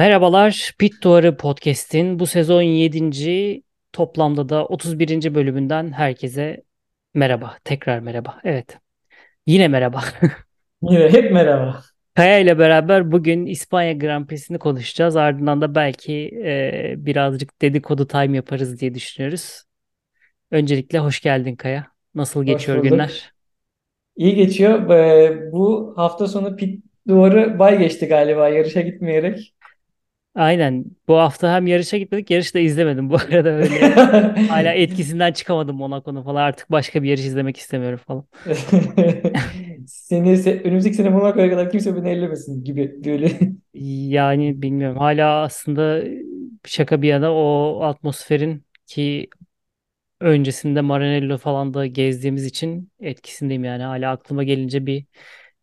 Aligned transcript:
Merhabalar, 0.00 0.74
Pit 0.78 1.02
Duvarı 1.02 1.36
Podcast'in 1.36 2.18
bu 2.18 2.26
sezon 2.26 2.62
7. 2.62 3.62
toplamda 3.92 4.48
da 4.48 4.66
31. 4.66 5.34
bölümünden 5.34 5.92
herkese 5.92 6.62
merhaba. 7.14 7.56
Tekrar 7.64 8.00
merhaba. 8.00 8.40
Evet. 8.44 8.78
Yine 9.46 9.68
merhaba. 9.68 10.04
Yine 10.82 11.12
hep 11.12 11.32
merhaba. 11.32 11.82
Kaya 12.14 12.38
ile 12.38 12.58
beraber 12.58 13.12
bugün 13.12 13.46
İspanya 13.46 13.92
Grand 13.92 14.26
Prix'sini 14.26 14.58
konuşacağız. 14.58 15.16
Ardından 15.16 15.60
da 15.60 15.74
belki 15.74 16.14
e, 16.44 16.94
birazcık 16.96 17.62
dedikodu 17.62 18.06
time 18.06 18.36
yaparız 18.36 18.80
diye 18.80 18.94
düşünüyoruz. 18.94 19.62
Öncelikle 20.50 20.98
hoş 20.98 21.20
geldin 21.20 21.56
Kaya. 21.56 21.86
Nasıl 22.14 22.40
Hoş 22.40 22.46
geçiyor 22.46 22.78
bulduk. 22.78 22.90
günler? 22.90 23.32
İyi 24.16 24.34
geçiyor. 24.34 24.90
Ee, 24.90 25.52
Bu 25.52 25.92
hafta 25.96 26.26
sonu 26.26 26.56
pit 26.56 26.84
duvarı 27.08 27.58
bay 27.58 27.78
geçti 27.78 28.06
galiba 28.06 28.48
yarışa 28.48 28.80
gitmeyerek. 28.80 29.54
Aynen. 30.34 30.84
Bu 31.08 31.16
hafta 31.18 31.54
hem 31.54 31.66
yarışa 31.66 31.96
gitmedik, 31.98 32.30
yarışı 32.30 32.54
da 32.54 32.58
izlemedim 32.58 33.10
bu 33.10 33.14
arada 33.30 33.48
öyle. 33.48 33.94
Hala 34.46 34.72
etkisinden 34.72 35.32
çıkamadım 35.32 35.76
Monaco'nun 35.76 36.22
falan. 36.22 36.42
Artık 36.42 36.70
başka 36.70 37.02
bir 37.02 37.08
yarış 37.08 37.24
izlemek 37.26 37.56
istemiyorum 37.56 38.00
falan. 38.06 38.26
Seni 39.86 40.36
se- 40.36 40.62
önümüzdeki 40.64 40.96
sene 40.96 41.08
Monaco'ya 41.10 41.50
kadar 41.50 41.70
kimse 41.70 41.96
beni 41.96 42.08
ellemesin 42.10 42.64
gibi 42.64 43.04
böyle. 43.04 43.40
Yani 43.74 44.62
bilmiyorum. 44.62 44.98
Hala 44.98 45.42
aslında 45.42 46.02
şaka 46.64 47.02
bir 47.02 47.08
yana 47.08 47.32
o 47.34 47.80
atmosferin 47.82 48.64
ki 48.86 49.28
öncesinde 50.20 50.80
Maranello 50.80 51.38
falan 51.38 51.74
da 51.74 51.86
gezdiğimiz 51.86 52.46
için 52.46 52.92
etkisindeyim 53.00 53.64
yani. 53.64 53.84
Hala 53.84 54.12
aklıma 54.12 54.44
gelince 54.44 54.86
bir 54.86 55.06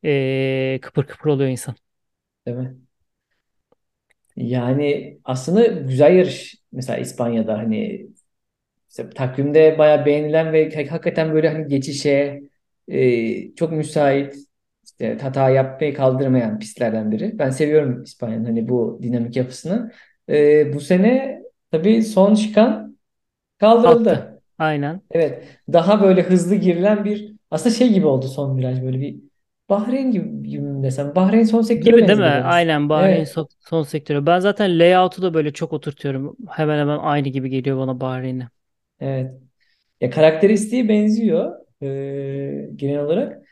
eee, 0.04 0.80
kıpır 0.82 1.08
kıpır 1.08 1.30
oluyor 1.30 1.50
insan. 1.52 1.76
Değil 2.48 2.58
mi? 2.58 2.87
Yani 4.38 5.20
aslında 5.24 5.66
güzel 5.68 6.16
yarış 6.16 6.56
mesela 6.72 6.98
İspanya'da 7.00 7.58
hani 7.58 8.08
işte 8.90 9.10
takvimde 9.10 9.78
bayağı 9.80 10.06
beğenilen 10.06 10.54
ve 10.54 10.70
hak- 10.76 10.92
hakikaten 10.92 11.34
böyle 11.34 11.50
hani 11.50 11.68
geçişe 11.68 12.42
e, 12.90 13.56
çok 13.56 13.72
müsait 13.72 14.36
işte 14.86 15.18
hata 15.22 15.50
yapmayı 15.50 15.94
kaldırmayan 15.96 16.60
pistlerden 16.60 17.12
biri. 17.12 17.40
Ben 17.40 17.50
seviyorum 17.50 18.04
İspanya'nın 18.04 18.46
hani 18.46 18.70
bu 18.70 19.00
dinamik 19.04 19.38
yapısını. 19.38 19.92
E, 20.30 20.74
bu 20.74 20.80
sene 20.80 21.42
tabii 21.72 22.04
son 22.04 22.36
çıkan 22.36 22.98
Kalktı. 23.80 24.20
kaldırıldı. 24.20 24.42
Aynen. 24.58 25.02
Evet. 25.12 25.44
Daha 25.74 26.02
böyle 26.04 26.24
hızlı 26.24 26.56
girilen 26.56 27.06
bir 27.06 27.36
aslında 27.52 27.76
şey 27.76 27.94
gibi 27.94 28.06
oldu 28.08 28.28
son 28.28 28.58
viraj 28.58 28.82
böyle 28.84 29.02
bir 29.02 29.20
Bahreyn 29.70 30.12
gibi, 30.12 30.50
gibi 30.50 30.62
mi 30.62 30.84
desem. 30.84 31.16
Bahreyn 31.16 31.44
son 31.44 31.62
sektöre 31.62 31.96
Gibi 31.96 32.08
değil 32.08 32.20
mi? 32.20 32.26
biraz. 32.26 32.66
Aynen 32.66 32.90
Bahreyn 32.90 33.24
Evet. 33.24 33.24
son, 33.24 33.48
son 33.60 33.84
sektörü. 33.84 34.26
Ben 34.26 34.40
zaten 34.40 34.80
layout'u 34.80 35.22
da 35.22 35.34
böyle 35.34 35.54
çok 35.54 35.74
oturtuyorum. 35.74 36.38
Hemen 36.50 36.80
hemen 36.80 36.98
aynı 36.98 37.30
gibi 37.30 37.50
geliyor 37.50 37.78
bana 37.78 38.00
Bahreyn'e. 38.02 38.50
Evet. 39.00 39.32
Ya 40.02 40.10
karakteristiği 40.10 40.90
benziyor 40.90 41.56
e, 41.84 42.70
genel 42.76 43.00
olarak. 43.00 43.44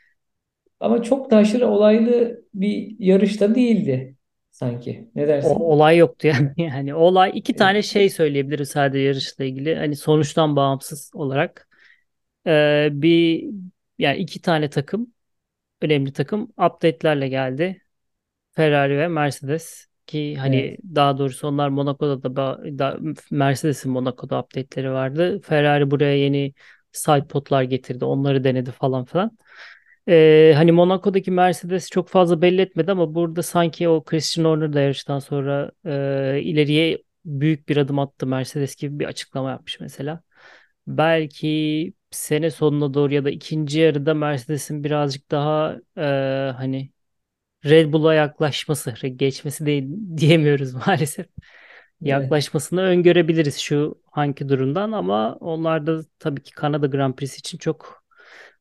Ama 0.80 1.02
çok 1.02 1.30
da 1.30 1.36
aşırı 1.36 1.68
olaylı 1.68 2.42
bir 2.54 2.96
yarışta 3.00 3.56
değildi 3.56 4.16
sanki. 4.50 5.10
Ne 5.16 5.28
O 5.40 5.48
dersin? 5.48 5.72
olay 5.72 5.96
yoktu 5.98 6.26
yani. 6.26 6.52
Yani 6.56 6.94
olay 6.94 7.30
iki 7.34 7.56
tane 7.56 7.82
şey 7.82 8.10
söyleyebiliriz 8.10 8.68
sadece 8.70 8.98
yarışla 9.04 9.44
ilgili. 9.44 9.76
Hani 9.76 9.96
sonuçtan 9.96 10.56
bağımsız 10.56 11.10
olarak. 11.14 11.68
Ee, 12.46 12.88
bir 12.92 13.44
yani 13.98 14.18
iki 14.18 14.42
tane 14.42 14.70
takım 14.70 15.14
önemli 15.80 16.12
takım 16.12 16.42
update'lerle 16.42 17.28
geldi. 17.28 17.82
Ferrari 18.52 18.98
ve 18.98 19.08
Mercedes 19.08 19.86
ki 20.06 20.36
hani 20.36 20.56
Evet. 20.56 20.80
daha 20.94 21.18
doğrusu 21.18 21.48
onlar 21.48 21.68
Monaco'da 21.68 22.36
da, 22.36 22.58
da 22.78 22.98
Mercedes'in 23.30 23.92
Monaco'da 23.92 24.40
update'leri 24.40 24.92
vardı. 24.92 25.40
Ferrari 25.40 25.90
buraya 25.90 26.16
yeni 26.18 26.54
side 26.92 27.26
podlar 27.26 27.62
getirdi. 27.62 28.04
Onları 28.04 28.44
denedi 28.44 28.70
falan 28.70 29.04
filan. 29.04 29.38
Ee, 30.08 30.52
hani 30.56 30.72
Monaco'daki 30.72 31.30
Mercedes 31.30 31.90
çok 31.90 32.08
fazla 32.08 32.42
belli 32.42 32.60
etmedi 32.60 32.92
ama 32.92 33.14
burada 33.14 33.42
sanki 33.42 33.88
o 33.88 34.04
Christian 34.04 34.44
Horner 34.44 34.72
da 34.72 34.80
yarıştan 34.80 35.18
sonra 35.18 35.70
e, 35.86 36.40
ileriye 36.42 37.02
büyük 37.24 37.68
bir 37.68 37.76
adım 37.76 37.98
attı 37.98 38.26
Mercedes 38.26 38.76
gibi 38.76 38.98
bir 39.00 39.04
açıklama 39.04 39.50
yapmış 39.50 39.80
mesela. 39.80 40.20
Belki 40.86 41.92
sene 42.16 42.50
sonuna 42.50 42.94
doğru 42.94 43.14
ya 43.14 43.24
da 43.24 43.30
ikinci 43.30 43.80
yarıda 43.80 44.14
Mercedes'in 44.14 44.84
birazcık 44.84 45.30
daha 45.30 45.76
e, 45.96 46.02
hani 46.56 46.90
Red 47.64 47.92
Bull'a 47.92 48.14
yaklaşması, 48.14 48.90
geçmesi 49.08 49.66
değil 49.66 49.84
diyemiyoruz 50.16 50.74
maalesef. 50.74 51.26
Evet. 51.26 52.10
Yaklaşmasını 52.10 52.82
öngörebiliriz 52.82 53.56
şu 53.58 54.02
hangi 54.10 54.48
durumdan 54.48 54.92
ama 54.92 55.36
onlar 55.40 55.86
da 55.86 56.00
tabii 56.18 56.42
ki 56.42 56.52
Kanada 56.52 56.86
Grand 56.86 57.14
Prix 57.14 57.38
için 57.38 57.58
çok 57.58 58.04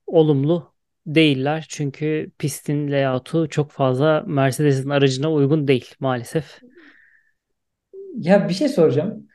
olumlu 0.08 0.74
değiller. 1.06 1.66
Çünkü 1.70 2.32
pistin 2.40 2.92
layout'u 2.92 3.50
çok 3.50 3.72
fazla 3.72 4.24
Mercedes'in 4.28 4.90
aracına 4.90 5.34
uygun 5.34 5.68
değil 5.68 5.96
maalesef. 6.00 6.60
Ya 8.18 8.50
bir 8.50 8.54
şey 8.54 8.70
soracağım. 8.70 9.28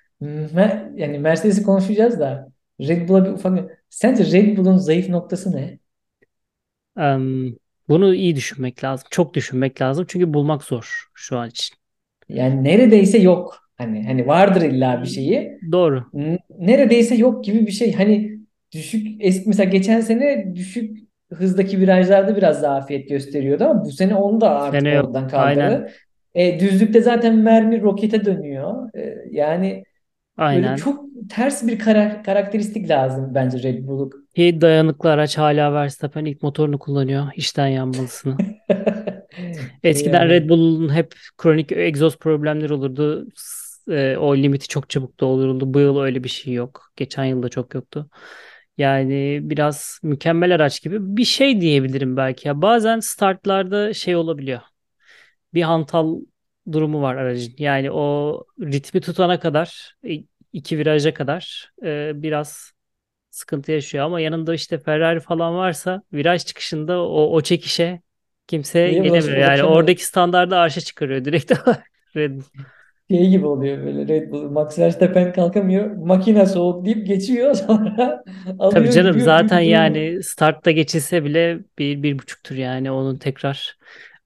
Yani 0.94 1.18
Mercedes'i 1.18 1.62
konuşacağız 1.62 2.20
da 2.20 2.52
Red 2.80 3.08
Bull'a 3.08 3.24
bir 3.24 3.30
ufak... 3.30 3.79
Sence 3.90 4.32
Red 4.32 4.56
Bull'un 4.56 4.76
zayıf 4.76 5.08
noktası 5.08 5.52
ne? 5.56 5.78
Em, 6.96 7.56
bunu 7.88 8.14
iyi 8.14 8.36
düşünmek 8.36 8.84
lazım. 8.84 9.08
Çok 9.10 9.34
düşünmek 9.34 9.80
lazım 9.82 10.04
çünkü 10.08 10.34
bulmak 10.34 10.62
zor 10.64 11.10
şu 11.14 11.38
an 11.38 11.48
için. 11.48 11.76
Yani 12.28 12.64
neredeyse 12.64 13.18
yok. 13.18 13.58
Hani 13.78 14.04
hani 14.06 14.26
vardır 14.26 14.62
illa 14.62 15.02
bir 15.02 15.06
şeyi. 15.08 15.60
Doğru. 15.72 16.12
Neredeyse 16.58 17.14
yok 17.14 17.44
gibi 17.44 17.66
bir 17.66 17.72
şey. 17.72 17.92
Hani 17.92 18.40
düşük 18.72 19.06
eski 19.20 19.48
mesela 19.48 19.70
geçen 19.70 20.00
sene 20.00 20.52
düşük 20.56 20.98
hızdaki 21.32 21.80
virajlarda 21.80 22.36
biraz 22.36 22.60
zafiyet 22.60 23.08
gösteriyordu 23.08 23.64
ama 23.64 23.84
bu 23.84 23.92
sene 23.92 24.14
onu 24.14 24.40
da 24.40 24.50
artık 24.50 24.82
Sene 24.82 24.94
yok. 24.94 25.10
ortadan 25.10 25.28
Aynen. 25.34 25.78
kaldırdı. 25.78 25.90
E, 26.34 26.60
düzlükte 26.60 27.00
zaten 27.02 27.36
mermi 27.38 27.80
rokete 27.82 28.24
dönüyor. 28.24 28.94
E, 28.96 29.16
yani 29.30 29.84
böyle 30.50 30.76
Aynen. 30.76 30.76
çok 30.76 31.09
ters 31.28 31.66
bir 31.66 31.78
kara- 31.78 32.22
karakteristik 32.22 32.88
lazım 32.90 33.34
bence 33.34 33.62
Red 33.62 33.86
Bull'u. 33.86 34.10
Ki 34.34 34.60
dayanıklı 34.60 35.10
araç 35.10 35.38
hala 35.38 35.72
Verstappen 35.74 36.24
ilk 36.24 36.42
motorunu 36.42 36.78
kullanıyor. 36.78 37.26
İçten 37.36 37.66
yanmalısını. 37.66 38.40
Eskiden 39.82 40.28
Red 40.28 40.48
Yani 40.48 40.48
Bull'un 40.48 40.94
hep 40.94 41.14
kronik 41.38 41.72
egzoz 41.72 42.16
problemleri 42.18 42.72
olurdu. 42.74 43.28
E, 43.90 44.16
o 44.16 44.36
limiti 44.36 44.68
çok 44.68 44.90
çabuk 44.90 45.20
dolduruldu. 45.20 45.74
Bu 45.74 45.80
yıl 45.80 45.98
öyle 46.00 46.24
bir 46.24 46.28
şey 46.28 46.52
yok. 46.54 46.92
Geçen 46.96 47.24
yılda 47.24 47.48
çok 47.48 47.74
yoktu. 47.74 48.10
Yani 48.78 49.40
biraz 49.42 49.98
mükemmel 50.02 50.54
araç 50.54 50.82
gibi 50.82 51.16
bir 51.16 51.24
şey 51.24 51.60
diyebilirim 51.60 52.16
belki. 52.16 52.48
Ya 52.48 52.62
bazen 52.62 53.00
startlarda 53.00 53.94
şey 53.94 54.16
olabiliyor. 54.16 54.60
Bir 55.54 55.62
hantal 55.62 56.20
durumu 56.72 57.02
var 57.02 57.16
aracın. 57.16 57.54
Yani 57.58 57.90
o 57.90 58.44
ritmi 58.60 59.00
tutana 59.00 59.40
kadar, 59.40 59.94
i- 60.08 60.26
iki 60.52 60.78
viraja 60.78 61.14
kadar 61.14 61.72
e, 61.84 62.12
biraz 62.22 62.72
sıkıntı 63.30 63.72
yaşıyor 63.72 64.04
ama 64.06 64.20
yanında 64.20 64.54
işte 64.54 64.78
Ferrari 64.78 65.20
falan 65.20 65.54
varsa 65.56 66.02
viraj 66.12 66.44
çıkışında 66.46 67.02
o, 67.08 67.32
o 67.36 67.42
çekişe 67.42 68.02
kimse 68.48 68.80
değil 68.86 69.02
gelemiyor. 69.02 69.38
Yani 69.38 69.64
ulaşamıyor. 69.64 69.64
oradaki 69.64 70.06
standardı 70.06 70.56
arşa 70.56 70.80
çıkarıyor 70.80 71.24
direkt 71.24 71.52
Red. 72.16 72.40
Şey 73.10 73.30
gibi 73.30 73.46
oluyor 73.46 73.84
böyle 73.86 74.08
Red 74.08 74.30
Bull. 74.32 74.50
Max 74.50 74.78
Verstappen 74.78 75.32
kalkamıyor. 75.32 75.90
Makine 75.96 76.46
soğuk 76.46 76.84
deyip 76.86 77.06
geçiyor 77.06 77.54
sonra 77.66 78.24
Tabii 78.68 78.90
alıyor 78.90 78.90
canım 78.90 79.20
gidiyor 79.20 79.20
zaten 79.20 79.60
var. 79.60 79.60
yani 79.60 80.22
startta 80.22 80.70
geçilse 80.70 81.24
bile 81.24 81.58
bir, 81.78 82.02
bir 82.02 82.18
buçuktur 82.18 82.54
yani 82.56 82.90
onun 82.90 83.18
tekrar 83.18 83.78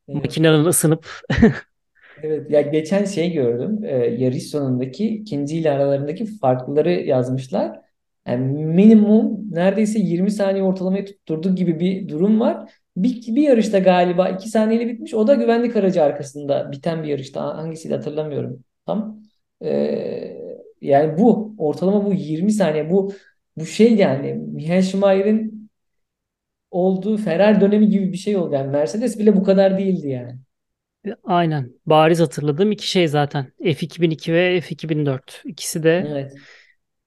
Evet. 0.08 0.34
makinenin 0.34 0.64
ısınıp 0.64 1.08
Evet 2.22 2.50
ya 2.50 2.60
geçen 2.60 3.04
şey 3.04 3.32
gördüm. 3.32 3.84
Ee, 3.84 3.96
yarış 3.96 4.42
sonundaki 4.50 5.08
ikinci 5.08 5.56
ile 5.58 5.70
aralarındaki 5.70 6.26
farkları 6.38 6.90
yazmışlar. 6.92 7.80
Yani 8.26 8.64
minimum 8.64 9.52
neredeyse 9.54 9.98
20 9.98 10.30
saniye 10.30 10.64
ortalamayı 10.64 11.06
tutturdu 11.06 11.54
gibi 11.54 11.80
bir 11.80 12.08
durum 12.08 12.40
var. 12.40 12.72
Bir, 12.96 13.36
bir 13.36 13.42
yarışta 13.42 13.78
galiba 13.78 14.28
2 14.28 14.48
saniyeyle 14.48 14.88
bitmiş. 14.92 15.14
O 15.14 15.26
da 15.26 15.34
güvenlik 15.34 15.76
aracı 15.76 16.02
arkasında 16.02 16.72
biten 16.72 17.02
bir 17.02 17.08
yarışta. 17.08 17.56
Hangisiydi 17.56 17.94
hatırlamıyorum 17.94 18.64
tam. 18.86 19.22
Ee, 19.64 20.36
yani 20.80 21.18
bu 21.18 21.54
ortalama 21.58 22.04
bu 22.06 22.12
20 22.14 22.52
saniye. 22.52 22.90
Bu 22.90 23.12
bu 23.56 23.66
şey 23.66 23.94
yani 23.96 24.34
Michael 24.34 24.82
Schumacher'in 24.82 25.70
olduğu 26.70 27.16
Ferrari 27.16 27.60
dönemi 27.60 27.88
gibi 27.88 28.12
bir 28.12 28.16
şey 28.18 28.36
oldu. 28.36 28.54
Yani 28.54 28.70
Mercedes 28.70 29.18
bile 29.18 29.36
bu 29.36 29.42
kadar 29.44 29.78
değildi 29.78 30.08
yani. 30.08 30.38
Aynen 31.24 31.72
bariz 31.86 32.20
hatırladığım 32.20 32.72
iki 32.72 32.88
şey 32.88 33.08
zaten 33.08 33.52
F2002 33.60 34.32
ve 34.32 34.60
F2004 34.60 35.42
ikisi 35.44 35.82
de 35.82 36.06
Evet. 36.08 36.32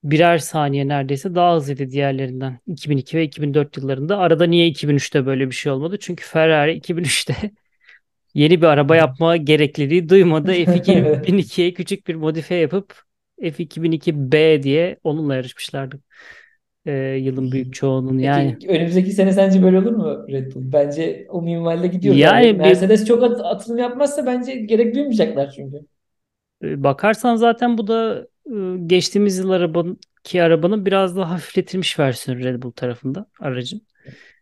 birer 0.04 0.38
saniye 0.38 0.88
neredeyse 0.88 1.34
daha 1.34 1.56
hızlıydı 1.56 1.90
diğerlerinden 1.90 2.58
2002 2.66 3.16
ve 3.18 3.24
2004 3.24 3.76
yıllarında. 3.76 4.18
Arada 4.18 4.46
niye 4.46 4.66
2003'te 4.66 5.26
böyle 5.26 5.46
bir 5.46 5.54
şey 5.54 5.72
olmadı? 5.72 5.96
Çünkü 6.00 6.24
Ferrari 6.24 6.72
2003'te 6.72 7.34
Yeni 8.34 8.62
bir 8.62 8.66
araba 8.66 8.96
yapma 8.96 9.36
gerekliliği 9.36 10.08
duymadı. 10.08 10.52
Evet. 10.52 10.68
F2002'ye 10.68 11.74
küçük 11.74 12.06
bir 12.06 12.14
modifiye 12.14 12.60
yapıp 12.60 13.02
F2002B 13.42 14.62
diye 14.62 14.96
onunla 15.04 15.34
yarışmışlardı. 15.34 16.00
Ee, 16.88 16.92
yılın 17.22 17.52
büyük 17.52 17.74
çoğunun 17.74 18.18
yani. 18.18 18.58
Peki 18.58 18.68
önümüzdeki 18.68 19.12
sene 19.12 19.32
sence 19.32 19.62
böyle 19.62 19.78
olur 19.78 19.92
mu 19.92 20.26
Red 20.28 20.54
Bull? 20.54 20.72
Bence 20.72 21.26
o 21.30 21.42
minvalde 21.42 21.86
gidiyoruz. 21.86 22.20
Yani 22.22 22.52
Yani 22.52 22.52
Mercedes 22.52 23.04
çok 23.06 23.22
at- 23.22 23.40
atılım 23.44 23.78
yapmazsa 23.78 24.26
bence 24.26 24.54
gerek 24.54 24.94
duymayacaklar 24.94 25.50
çünkü. 25.50 25.86
e, 26.62 26.82
bakarsan 26.84 27.36
zaten 27.36 27.78
bu 27.78 27.86
da 27.86 28.26
e, 28.46 28.78
geçtiğimiz 28.86 29.38
yıl 29.38 29.50
arabanın 29.50 29.98
arabanın 30.34 30.86
biraz 30.86 31.16
daha 31.16 31.30
hafifletilmiş 31.30 31.98
versiyonu 31.98 32.44
Red 32.44 32.62
Bull 32.62 32.70
tarafında 32.72 33.26
aracın. 33.40 33.82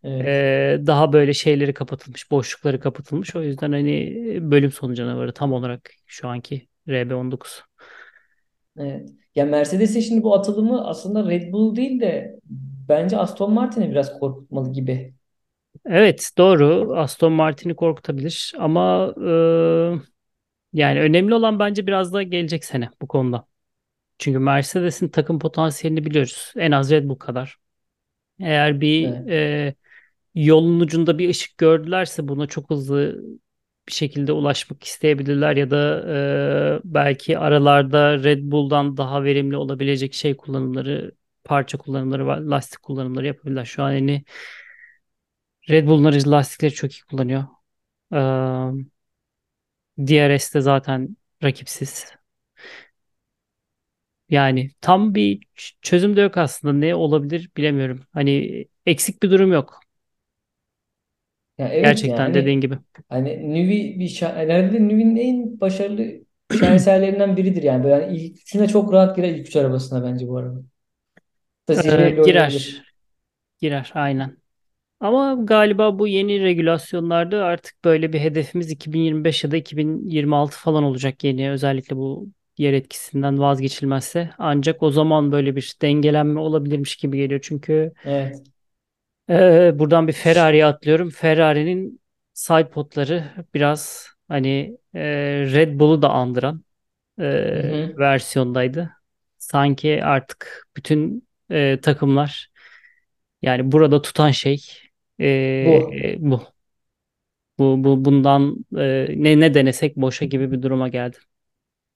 Evet. 0.02 0.26
Ee, 0.26 0.78
daha 0.86 1.12
böyle 1.12 1.34
şeyleri 1.34 1.74
kapatılmış, 1.74 2.30
boşlukları 2.30 2.80
kapatılmış. 2.80 3.36
O 3.36 3.42
yüzden 3.42 3.72
hani 3.72 4.14
bölüm 4.42 4.72
sonu 4.72 4.94
canavarı 4.94 5.32
tam 5.34 5.52
olarak 5.52 5.90
şu 6.06 6.28
anki 6.28 6.68
RB19. 6.88 7.62
Evet. 8.78 9.10
Ya 9.34 9.44
Mercedes'e 9.44 10.00
şimdi 10.02 10.22
bu 10.22 10.34
atılımı 10.34 10.86
aslında 10.88 11.30
Red 11.30 11.52
Bull 11.52 11.76
değil 11.76 12.00
de 12.00 12.40
bence 12.88 13.16
Aston 13.18 13.52
Martin'i 13.52 13.90
biraz 13.90 14.18
korkutmalı 14.18 14.72
gibi. 14.72 15.14
Evet 15.86 16.30
doğru 16.38 16.92
Aston 16.96 17.32
Martin'i 17.32 17.76
korkutabilir 17.76 18.52
ama 18.58 19.14
e, 19.26 19.30
yani 20.72 21.00
önemli 21.00 21.34
olan 21.34 21.58
bence 21.58 21.86
biraz 21.86 22.12
da 22.12 22.22
gelecek 22.22 22.64
sene 22.64 22.90
bu 23.02 23.08
konuda. 23.08 23.46
Çünkü 24.18 24.38
Mercedes'in 24.38 25.08
takım 25.08 25.38
potansiyelini 25.38 26.06
biliyoruz. 26.06 26.52
En 26.56 26.72
az 26.72 26.90
Red 26.90 27.08
Bull 27.08 27.16
kadar. 27.16 27.58
Eğer 28.40 28.82
bir 28.82 29.08
Evet. 29.08 29.30
e, 29.30 29.74
yolun 30.34 30.80
ucunda 30.80 31.18
bir 31.18 31.28
ışık 31.30 31.58
gördülerse 31.58 32.28
buna 32.28 32.46
çok 32.46 32.70
hızlı 32.70 33.22
bir 33.88 33.92
şekilde 33.92 34.32
ulaşmak 34.32 34.84
isteyebilirler 34.84 35.56
ya 35.56 35.70
da 35.70 36.04
e, 36.78 36.80
belki 36.84 37.38
aralarda 37.38 38.24
Red 38.24 38.38
Bull'dan 38.42 38.96
daha 38.96 39.24
verimli 39.24 39.56
olabilecek 39.56 40.14
şey 40.14 40.36
kullanımları, 40.36 41.12
parça 41.44 41.78
kullanımları 41.78 42.26
var, 42.26 42.38
lastik 42.38 42.82
kullanımları 42.82 43.26
yapabilirler. 43.26 43.64
Şu 43.64 43.82
an 43.82 43.92
yani 43.92 44.24
Red 45.70 45.86
Bull'un 45.86 46.30
lastikleri 46.32 46.72
çok 46.74 46.92
iyi 46.92 47.02
kullanıyor. 47.10 47.44
E, 48.12 48.18
DRS 49.96 50.54
de 50.54 50.60
zaten 50.60 51.16
rakipsiz. 51.42 52.06
Yani 54.28 54.70
tam 54.80 55.14
bir 55.14 55.46
çözüm 55.82 56.16
de 56.16 56.20
yok 56.20 56.36
aslında. 56.36 56.72
Ne 56.74 56.94
olabilir 56.94 57.50
bilemiyorum. 57.56 58.06
Hani 58.12 58.64
eksik 58.86 59.22
bir 59.22 59.30
durum 59.30 59.52
yok. 59.52 59.80
Ya 61.58 61.68
evet 61.68 62.04
Gerçekten 62.04 62.34
dediğin 62.34 62.44
yani 62.44 62.60
gibi. 62.60 62.78
hani 63.08 63.54
Nüvi 63.54 64.00
bir 64.00 64.08
şa- 64.08 64.34
herhalde 64.36 64.88
Nüvi'nin 64.88 65.16
en 65.16 65.60
başarılı 65.60 66.24
şaheserlerinden 66.50 67.36
biridir 67.36 67.62
yani. 67.62 67.84
Böyle 67.84 67.94
yani 68.06 68.16
ilk 68.18 68.40
üçüne 68.42 68.68
çok 68.68 68.92
rahat 68.92 69.16
girer 69.16 69.28
ilk 69.34 69.48
üç 69.48 69.56
arabasına 69.56 70.04
bence 70.04 70.28
bu 70.28 70.36
araba. 70.38 70.60
Da 71.68 71.74
Ee, 71.76 72.10
zirveyle 72.22 72.22
girer. 72.22 72.86
Girer 73.60 73.92
aynen. 73.94 74.38
Ama 75.00 75.34
galiba 75.44 76.00
bu 76.00 76.08
yeni 76.08 76.40
regülasyonlarda 76.40 77.44
artık 77.44 77.84
böyle 77.84 78.14
bir 78.14 78.20
hedefimiz 78.20 78.70
2025 78.72 79.44
ya 79.44 79.50
da 79.50 79.56
2026 79.58 80.58
falan 80.58 80.84
olacak 80.84 81.24
yeni. 81.24 81.50
Özellikle 81.52 81.96
bu 81.96 82.28
yer 82.58 82.72
etkisinden 82.72 83.38
vazgeçilmezse. 83.40 84.30
Ancak 84.38 84.82
o 84.84 84.90
zaman 84.90 85.32
böyle 85.32 85.56
bir 85.56 85.74
dengelenme 85.82 86.40
olabilirmiş 86.40 86.96
gibi 86.96 87.16
geliyor. 87.18 87.40
Çünkü 87.44 87.94
Evet. 88.04 88.46
Ee, 89.30 89.72
buradan 89.78 90.08
bir 90.08 90.12
Ferrari'ye 90.12 90.66
atlıyorum. 90.66 91.10
Ferrari'nin 91.10 92.00
sidepodları 92.34 93.24
biraz 93.54 94.08
hani 94.28 94.78
e, 94.94 95.00
Red 95.52 95.80
Bull'u 95.80 96.02
da 96.02 96.10
andıran 96.10 96.64
Hı 97.54 97.60
e, 97.60 97.64
hı. 97.66 97.98
versiyondaydı. 97.98 98.92
Sanki 99.38 100.04
artık 100.04 100.66
bütün 100.76 101.28
e, 101.50 101.80
takımlar 101.82 102.50
yani 103.42 103.72
burada 103.72 104.02
tutan 104.02 104.32
şey 104.32 104.64
e, 105.20 105.26
Bu. 105.60 106.02
e, 106.04 106.16
bu. 106.20 106.42
Bu, 107.58 107.84
bu 107.84 108.04
bundan 108.04 108.64
e, 108.76 109.06
ne 109.16 109.40
ne 109.40 109.54
denesek 109.54 109.96
boşa 109.96 110.24
gibi 110.24 110.52
bir 110.52 110.62
duruma 110.62 110.88
geldi. 110.88 111.16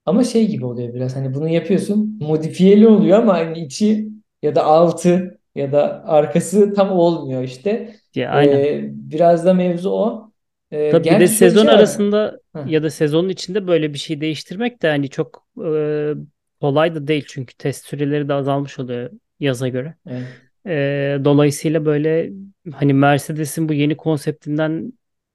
Ama 0.07 0.25
şey 0.25 0.49
gibi 0.49 0.65
oluyor 0.67 0.95
biraz 0.95 1.17
hani 1.17 1.35
bunu 1.35 1.49
yapıyorsun 1.49 2.19
modifiyeli 2.21 2.89
oluyor 2.89 3.19
ama 3.19 3.35
hani 3.35 3.59
içi 3.65 4.09
ya 4.43 4.55
da 4.55 4.65
altı 4.65 5.40
ya 5.55 5.73
da 5.73 6.05
arkası 6.05 6.75
tam 6.75 6.93
olmuyor 6.93 7.43
işte. 7.43 7.95
Ya 8.15 8.31
aynen. 8.31 8.57
Ee, 8.59 8.89
biraz 8.93 9.47
da 9.47 9.55
mevzu 9.55 9.91
o. 9.91 10.33
Ee, 10.71 10.91
Tabii 10.93 11.05
bir 11.11 11.21
de 11.21 11.27
sezon 11.27 11.63
şey 11.63 11.75
arasında 11.75 12.41
Heh, 12.55 12.67
ya 12.67 12.83
da 12.83 12.91
sezonun 12.91 13.29
içinde 13.29 13.67
böyle 13.67 13.95
bir 13.95 13.99
şey 13.99 14.21
değiştirmek 14.21 14.83
de 14.83 14.89
hani 14.89 15.09
çok 15.11 15.47
e, 15.65 16.13
kolay 16.61 16.95
da 16.95 17.07
değil 17.07 17.25
çünkü 17.29 17.57
test 17.57 17.87
süreleri 17.87 18.29
de 18.29 18.35
azalmış 18.35 18.79
oluyor 18.79 19.11
yaza 19.41 19.69
göre. 19.69 19.95
evet. 20.07 20.27
E, 20.67 21.19
dolayısıyla 21.25 21.85
böyle 21.85 22.31
hani 22.73 22.95
Mercedes'in 22.95 23.69
bu 23.69 23.73
yeni 23.73 23.97
konseptinden 23.97 24.93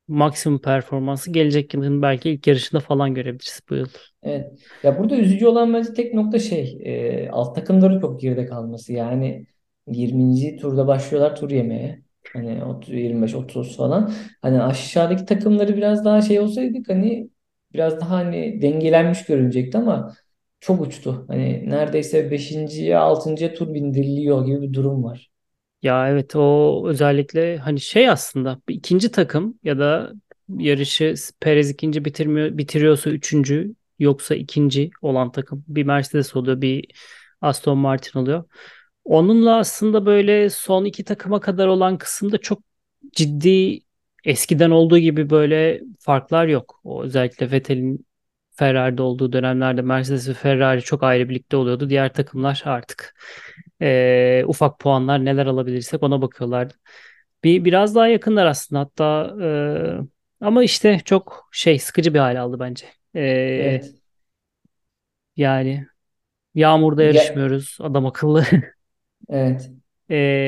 maksimum 0.08 0.60
performansı 0.62 1.32
gelecek 1.32 1.74
yılın 1.74 2.02
belki 2.02 2.30
ilk 2.30 2.48
yarışında 2.48 2.80
falan 2.80 3.14
görebiliriz 3.14 3.62
bu 3.70 3.76
yıl. 3.76 3.88
Evet. 4.24 4.60
Ya 4.84 5.00
burada 5.00 5.16
üzücü 5.16 5.48
olan 5.48 5.74
bence 5.74 5.94
tek 5.94 6.14
nokta 6.14 6.40
şey, 6.40 6.78
e, 6.84 7.30
alt 7.30 7.56
takımların 7.56 8.00
çok 8.00 8.22
geride 8.22 8.46
kalması. 8.46 8.94
Yani 8.94 9.46
20. 9.88 10.58
turda 10.58 10.88
başlıyorlar 10.88 11.36
tur 11.36 11.52
yemeye. 11.52 12.04
Hani 12.34 12.64
30, 12.66 12.94
25-30 12.94 13.78
falan. 13.78 14.14
Hani 14.42 14.62
aşağıdaki 14.62 15.26
takımları 15.26 15.78
biraz 15.78 16.06
daha 16.06 16.22
şey 16.22 16.40
olsaydık 16.40 16.90
hani 16.90 17.30
biraz 17.74 18.00
daha 18.02 18.10
hani 18.16 18.62
dengelenmiş 18.62 19.26
görünecekti 19.26 19.78
ama 19.78 20.14
çok 20.60 20.82
uçtu. 20.82 21.26
Hani 21.28 21.70
neredeyse 21.70 22.32
5.ye 22.32 22.98
6.ya 22.98 23.54
tur 23.54 23.74
bindiriliyor 23.74 24.46
gibi 24.46 24.62
bir 24.62 24.74
durum 24.74 25.04
var. 25.04 25.32
Ya 25.82 26.10
evet 26.10 26.36
o 26.36 26.84
özellikle 26.88 27.58
hani 27.58 27.80
şey 27.81 28.10
aslında 28.10 28.62
ikinci 28.70 29.12
takım 29.12 29.60
ya 29.64 29.80
da 29.80 30.14
yarışı 30.58 31.14
Perez 31.40 31.70
ikinci 31.70 32.06
bitirmiyor 32.06 32.58
bitiriyorsa 32.58 33.10
üçüncü 33.10 33.76
yoksa 34.00 34.36
ikinci 34.36 34.90
olan 35.02 35.31
takım 35.31 35.66
bir 35.68 35.84
Mercedes 35.84 36.36
oluyor 36.36 36.62
bir 36.62 36.92
Aston 37.42 37.78
Martin 37.78 38.20
oluyor. 38.20 38.44
Onunla 39.06 39.57
aslında 39.57 40.06
böyle 40.06 40.50
son 40.50 40.86
iki 40.86 41.04
takıma 41.04 41.40
kadar 41.40 41.68
olan 41.68 41.97
kısımda 41.97 42.38
çok 42.38 42.59
ciddi 43.14 43.80
eskiden 44.26 44.69
olduğu 44.71 44.97
gibi 44.97 45.30
böyle 45.30 45.81
farklar 46.00 46.47
yok. 46.47 46.80
O 46.83 47.04
özellikle 47.04 47.52
Vettel'in 47.52 48.06
Ferrari'de 48.52 49.02
olduğu 49.02 49.33
dönemlerde 49.33 49.81
Mercedes 49.81 50.30
ve 50.30 50.33
Ferrari 50.33 50.81
çok 50.81 51.04
ayrı 51.04 51.30
birlikte 51.30 51.57
oluyordu. 51.57 51.90
Diğer 51.90 52.14
takımlar 52.14 52.62
artık 52.66 53.16
eee, 53.81 54.44
ufak 54.47 54.80
puanlar 54.80 55.26
neler 55.26 55.45
alabilirsek 55.45 56.04
ona 56.04 56.21
bakıyorlardı. 56.21 56.74
Bir 57.44 57.66
biraz 57.66 57.95
daha 57.95 58.07
yakınlar 58.07 58.45
aslında 58.45 58.80
hatta 58.81 59.35
eee, 59.42 60.00
ama 60.42 60.64
işte 60.64 61.00
çok 61.06 61.50
şey 61.52 61.80
sıkıcı 61.80 62.14
bir 62.14 62.19
hale 62.19 62.40
aldı 62.40 62.59
bence. 62.59 62.85
Eee, 63.16 63.21
Evet. 63.21 63.95
yani 65.38 65.88
yağmurda 66.56 67.04
Ya, 67.04 67.07
yarışmıyoruz 67.09 67.78
adam 67.81 68.06
akıllı. 68.06 68.45
evet. 69.30 69.72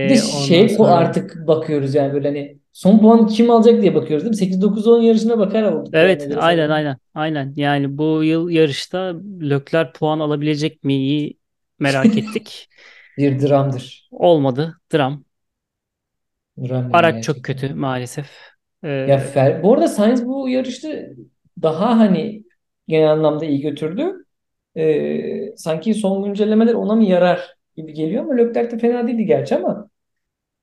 Bir 0.04 0.10
de 0.10 0.24
ondan 0.24 0.68
şey 0.68 0.80
bu 0.80 0.88
sonra 0.88 0.92
artık 0.92 1.48
bakıyoruz 1.48 1.96
yani 1.96 2.14
böyle 2.14 2.28
hani 2.30 2.60
son 2.74 3.00
puan 3.00 3.28
kim 3.28 3.52
alacak 3.52 3.82
diye 3.82 3.96
bakıyoruz 3.96 4.24
değil 4.26 4.32
mi? 4.32 4.38
8-9-10 4.38 5.02
yarışına 5.02 5.40
bakar 5.40 5.64
olduk 5.64 6.02
yani 6.02 6.22
evet 6.22 6.28
öyle 6.30 6.38
aynen 6.38 6.70
aynen 6.70 6.98
aynen 7.14 7.54
yani 7.56 7.98
bu 7.98 8.24
yıl 8.24 8.50
yarışta 8.50 9.16
Leclerc 9.42 9.92
puan 10.00 10.20
alabilecek 10.20 10.84
miyi 10.84 11.38
merak 11.80 12.18
ettik. 12.18 12.70
Bir 13.18 13.40
dramdır. 13.42 14.12
Olmadı. 14.12 14.78
Dram. 14.94 15.26
Dram 16.58 16.92
yani 16.92 17.10
Araç 17.10 17.24
çok 17.24 17.44
gerçekten. 17.44 17.44
kötü 17.44 17.74
maalesef. 17.74 18.32
Ya 19.06 19.18
Ee, 19.18 19.20
Fer 19.20 19.64
bu 19.64 19.74
arada 19.74 19.88
Sainz 19.88 20.26
bu 20.26 20.50
yarışta 20.50 20.90
daha 21.62 22.00
hani 22.00 22.44
genel 22.88 23.12
anlamda 23.12 23.46
iyi 23.46 23.62
götürdü. 23.62 24.26
Ee, 24.78 25.56
sanki 25.58 25.94
son 25.96 26.24
güncellemeler 26.26 26.74
ona 26.74 26.96
mı 26.96 27.06
yarar 27.06 27.57
gibi 27.78 27.94
geliyor 27.94 28.24
ama 28.24 28.34
Leclerc 28.36 28.72
de 28.72 28.78
fena 28.80 29.08
değildi 29.08 29.26
gerçi 29.26 29.56
ama 29.56 29.90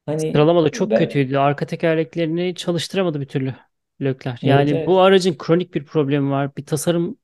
hani 0.06 0.34
Sıralamada 0.34 0.70
çok 0.70 0.94
ben, 0.94 0.96
kötüydü. 0.96 1.36
Arka 1.36 1.66
tekerleklerini 1.66 2.54
çalıştıramadı 2.54 3.20
bir 3.20 3.26
türlü 3.28 3.54
Leclerc. 4.02 4.48
evet 4.48 4.48
Yani 4.48 4.86
bu 4.86 5.00
evet 5.00 5.00
aracın 5.00 5.34
kronik 5.38 5.74
bir 5.74 5.84
problemi 5.84 6.30
var. 6.30 6.56
Bir 6.56 6.66
tasarım 6.66 7.18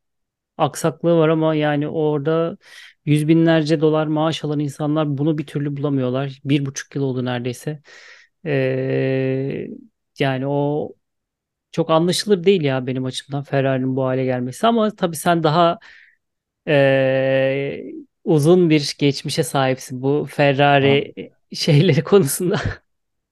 aksaklığı 0.58 1.18
var 1.18 1.30
ama 1.30 1.54
yani 1.54 1.88
orada 1.88 2.58
yüz 3.06 3.28
binlerce 3.28 3.80
dolar 3.80 4.08
maaş 4.08 4.44
alan 4.44 4.60
insanlar 4.60 5.18
bunu 5.18 5.38
bir 5.38 5.46
türlü 5.46 5.76
bulamıyorlar. 5.76 6.40
Bir 6.44 6.66
buçuk 6.66 6.96
yıl 6.96 7.02
oldu 7.02 7.24
neredeyse. 7.24 7.82
Ee, 8.46 9.68
yani 10.18 10.46
o 10.48 10.90
çok 11.72 11.90
anlaşılır 11.90 12.44
değil 12.44 12.62
ya 12.62 12.86
benim 12.88 13.04
açımdan 13.04 13.42
Ferrari'nin 13.44 13.96
bu 13.96 14.04
hale 14.04 14.24
gelmesi. 14.24 14.66
Ama 14.66 14.90
tabii 14.96 15.16
sen 15.16 15.42
daha 15.42 15.78
ee, 16.68 17.82
uzun 18.30 18.70
bir 18.70 18.94
geçmişe 18.98 19.42
sahipsin 19.42 20.02
bu 20.02 20.26
Ferrari 20.30 21.14
şeyleri 21.54 22.04
konusunda. 22.04 22.60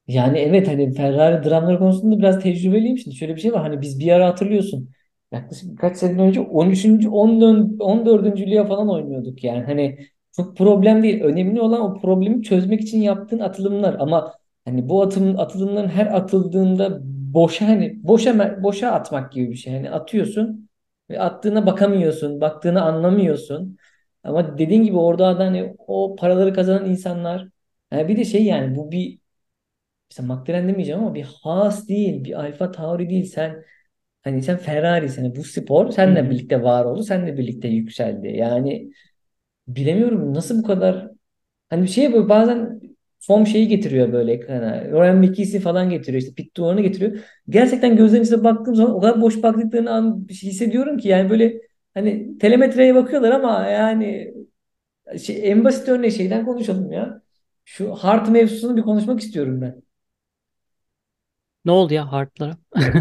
Yani 0.09 0.39
evet 0.39 0.69
hani 0.69 0.95
Ferrari 0.95 1.45
dramları 1.51 1.79
konusunda 1.79 2.19
biraz 2.19 2.43
tecrübeliyim. 2.43 2.99
Şimdi 2.99 3.17
şöyle 3.17 3.37
bir 3.37 3.41
şey 3.41 3.53
var. 3.53 3.63
Hani 3.63 3.81
biz 3.81 4.01
bir 4.01 4.13
ara 4.13 4.27
hatırlıyorsun. 4.29 4.91
Yaklaşık 5.33 5.71
birkaç 5.73 5.97
sene 5.97 6.21
önce 6.23 6.41
13. 6.41 7.07
14. 7.07 7.81
14. 7.81 8.67
falan 8.69 8.89
oynuyorduk 8.91 9.45
yani. 9.45 9.65
Hani 9.65 9.99
çok 10.37 10.57
problem 10.57 11.03
değil. 11.03 11.23
Önemli 11.23 11.61
olan 11.61 11.81
o 11.81 12.01
problemi 12.01 12.43
çözmek 12.43 12.81
için 12.81 13.01
yaptığın 13.01 13.39
atılımlar. 13.39 13.97
Ama 13.99 14.35
hani 14.65 14.89
bu 14.89 15.03
atım, 15.03 15.39
atılımların 15.39 15.89
her 15.89 16.07
atıldığında 16.07 16.99
boşa 17.35 17.69
hani 17.69 18.01
boşa 18.05 18.63
boşa 18.63 18.91
atmak 18.93 19.33
gibi 19.33 19.51
bir 19.51 19.57
şey. 19.57 19.73
Hani 19.75 19.91
atıyorsun 19.91 20.69
ve 21.11 21.21
attığına 21.21 21.67
bakamıyorsun, 21.67 22.41
baktığını 22.41 22.83
anlamıyorsun. 22.83 23.77
Ama 24.25 24.59
dediğin 24.59 24.83
gibi 24.85 24.97
orada 24.99 25.39
da 25.39 25.45
hani 25.47 25.77
o 25.79 26.17
paraları 26.17 26.55
kazanan 26.55 26.87
insanlar 26.91 27.49
yani 27.93 28.09
bir 28.09 28.17
de 28.17 28.25
şey 28.25 28.45
yani 28.45 28.77
bu 28.77 28.93
bir 28.93 29.19
mesela 30.11 30.35
McLaren 30.35 30.69
demeyeceğim 30.69 31.01
ama 31.01 31.15
bir 31.15 31.23
Haas 31.43 31.89
değil, 31.89 32.25
bir 32.25 32.41
Alfa 32.41 32.73
Tauri 32.73 33.11
değil. 33.11 33.25
Sen 33.25 33.65
hani 34.25 34.43
sen 34.43 34.57
Ferrari'sin. 34.59 35.23
Hani 35.25 35.37
bu 35.37 35.45
spor 35.45 35.91
seninle 35.93 36.31
hı. 36.31 36.31
birlikte 36.31 36.63
var 36.63 36.85
oldu, 36.85 37.03
seninle 37.03 37.39
birlikte 37.39 37.69
yükseldi. 37.69 38.29
Yani 38.29 38.93
bilemiyorum 39.69 40.35
nasıl 40.35 40.59
bu 40.59 40.67
kadar 40.67 41.11
hani 41.71 41.83
bir 41.83 41.89
şey 41.89 42.13
böyle 42.15 42.29
bazen 42.29 42.81
form 43.21 43.47
şeyi 43.47 43.69
getiriyor 43.69 44.13
böyle 44.13 44.33
ekrana. 44.33 44.85
Ryan 44.85 45.17
McKee'si 45.19 45.61
falan 45.61 45.91
getiriyor 45.91 46.23
işte 46.23 46.35
pit 46.35 46.57
duvarını 46.57 46.81
getiriyor. 46.83 47.19
Gerçekten 47.51 47.97
gözlerinin 47.97 48.25
içine 48.27 48.45
baktığım 48.45 48.75
zaman 48.77 48.95
o 48.97 49.01
kadar 49.01 49.21
boş 49.23 49.43
baktıklarını 49.43 49.93
an, 49.93 50.27
hissediyorum 50.31 50.99
ki 50.99 51.09
yani 51.09 51.31
böyle 51.31 51.61
hani 51.95 52.39
telemetreye 52.39 52.95
bakıyorlar 52.95 53.31
ama 53.31 53.67
yani 53.67 54.35
şey, 55.25 55.51
en 55.51 55.65
basit 55.65 55.89
örneği 55.89 56.13
şeyden 56.13 56.45
konuşalım 56.45 56.93
ya. 56.93 57.23
Şu 57.65 57.95
Hart 57.95 58.29
mevzusunu 58.29 58.77
bir 58.77 58.83
konuşmak 58.83 59.21
istiyorum 59.21 59.61
ben. 59.61 59.83
Ne 61.65 61.73
oldu 61.73 61.95
ya 61.95 62.13
Hart'lara? 62.13 62.57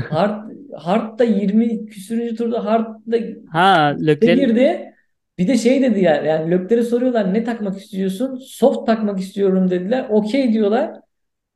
Hart, 0.10 0.52
Hart 0.76 1.20
da 1.20 1.24
20 1.24 1.86
küsürüncü 1.86 2.36
turda 2.36 2.66
Hart 2.66 2.88
da 3.12 3.18
Ha 3.52 3.96
Leclerc 4.02 4.46
girdi. 4.46 4.94
Bir 5.38 5.48
de 5.48 5.58
şey 5.58 5.82
dedi 5.82 6.00
yani, 6.00 6.28
yani 6.28 6.52
Lökler'e 6.52 6.84
soruyorlar 6.84 7.34
ne 7.34 7.44
takmak 7.44 7.78
istiyorsun? 7.78 8.36
Soft 8.36 8.86
takmak 8.86 9.20
istiyorum 9.20 9.70
dediler. 9.70 10.06
Okey 10.10 10.54
diyorlar. 10.54 10.92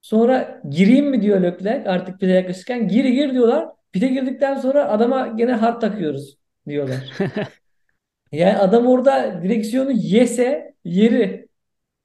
Sonra 0.01 0.61
gireyim 0.69 1.09
mi 1.09 1.21
diyor 1.21 1.41
Lökler 1.41 1.85
artık 1.85 2.19
pite 2.19 2.31
yaklaşırken. 2.31 2.87
Gir 2.87 3.05
gir 3.05 3.33
diyorlar. 3.33 3.67
Pite 3.91 4.07
girdikten 4.07 4.55
sonra 4.55 4.89
adama 4.89 5.27
gene 5.27 5.51
hard 5.53 5.81
takıyoruz 5.81 6.40
diyorlar. 6.67 7.03
Yani 8.31 8.57
adam 8.57 8.87
orada 8.87 9.43
direksiyonu 9.43 9.91
yese 9.91 10.75
yeri. 10.85 11.47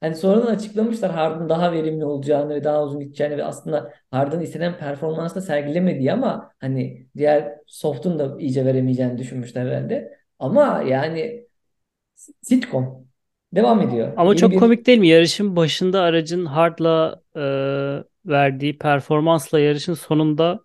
Hani 0.01 0.15
sonradan 0.15 0.55
açıklamışlar 0.55 1.11
Harden 1.11 1.49
daha 1.49 1.71
verimli 1.71 2.05
olacağını 2.05 2.55
ve 2.55 2.63
daha 2.63 2.83
uzun 2.83 2.99
gideceğini 2.99 3.37
ve 3.37 3.43
aslında 3.43 3.93
Harden 4.11 4.39
istenen 4.39 4.77
performansla 4.77 5.41
sergilemediği 5.41 6.13
ama 6.13 6.51
hani 6.59 7.07
diğer 7.17 7.55
soft'un 7.67 8.19
da 8.19 8.37
iyice 8.39 8.65
veremeyeceğini 8.65 9.17
düşünmüşler 9.17 9.65
herhalde. 9.65 10.17
Ama 10.39 10.83
yani 10.87 11.47
sitcom 12.41 13.07
devam 13.55 13.81
ediyor. 13.81 14.13
Ama 14.15 14.31
Yeni 14.31 14.37
çok 14.37 14.51
bir 14.51 14.57
komik 14.57 14.85
değil 14.87 14.99
mi? 14.99 15.07
Yarışın 15.07 15.55
başında 15.55 16.01
aracın 16.01 16.45
hardla 16.45 17.21
e, 17.35 17.41
verdiği 18.25 18.77
performansla 18.77 19.59
yarışın 19.59 19.93
sonunda 19.93 20.59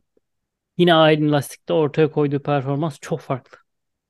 yine 0.79 0.95
aynı 0.95 1.33
lastikte 1.33 1.73
ortaya 1.73 2.11
koyduğu 2.11 2.41
performans 2.43 2.99
çok 3.01 3.21
farklı. 3.21 3.59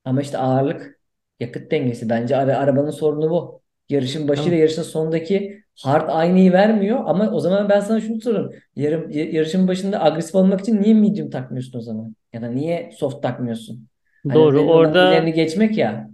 Ama 0.04 0.22
işte 0.22 0.38
ağırlık 0.38 1.00
yakıt 1.40 1.70
dengesi 1.70 2.08
bence 2.08 2.36
ara, 2.36 2.58
arabanın 2.58 2.90
sorunu 2.90 3.30
bu. 3.30 3.62
Yarışın 3.88 4.28
başı 4.28 4.48
ile 4.48 4.56
yarışın 4.56 4.82
sonundaki 4.82 5.62
hard 5.82 6.08
aynıyı 6.08 6.52
vermiyor 6.52 7.00
ama 7.06 7.30
o 7.30 7.40
zaman 7.40 7.68
ben 7.68 7.80
sana 7.80 8.00
şunu 8.00 8.20
soruyorum. 8.20 8.52
Yarım, 8.76 9.10
yarışın 9.10 9.68
başında 9.68 10.04
agresif 10.04 10.34
olmak 10.34 10.60
için 10.60 10.82
niye 10.82 10.94
medium 10.94 11.30
takmıyorsun 11.30 11.78
o 11.78 11.82
zaman? 11.82 12.16
Ya 12.32 12.42
da 12.42 12.48
niye 12.48 12.90
soft 12.98 13.22
takmıyorsun? 13.22 13.88
Hani 14.28 14.44
Doğru. 14.44 14.62
Orada 14.66 14.98
ilerini 14.98 15.32
geçmek 15.32 15.78
ya. 15.78 16.10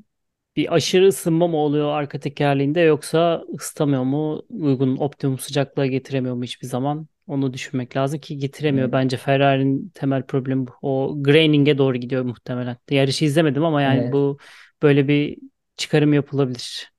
bir 0.56 0.74
aşırı 0.74 1.08
ısınma 1.08 1.48
mı 1.48 1.56
oluyor 1.56 1.88
arka 1.88 2.20
tekerleğinde 2.20 2.80
yoksa 2.80 3.44
ısıtamıyor 3.54 4.02
mu? 4.04 4.42
Uygun 4.50 4.96
optimum 4.96 5.38
sıcaklığa 5.38 5.86
getiremiyor 5.86 6.34
mu 6.34 6.44
hiçbir 6.44 6.66
zaman? 6.66 7.08
Onu 7.28 7.52
düşünmek 7.52 7.96
lazım 7.96 8.20
ki 8.20 8.38
getiremiyor. 8.38 8.84
Evet. 8.84 8.92
Bence 8.92 9.16
Ferrari'nin 9.16 9.88
temel 9.94 10.22
problemi 10.22 10.66
bu. 10.66 10.70
O 10.82 11.14
graining'e 11.22 11.78
doğru 11.78 11.96
gidiyor 11.96 12.22
muhtemelen. 12.24 12.76
Yarışı 12.90 13.24
izlemedim 13.24 13.64
ama 13.64 13.82
yani 13.82 14.02
Evet. 14.02 14.12
bu 14.12 14.38
böyle 14.82 15.08
bir 15.08 15.38
çıkarım 15.76 16.12
yapılabilir 16.12 16.92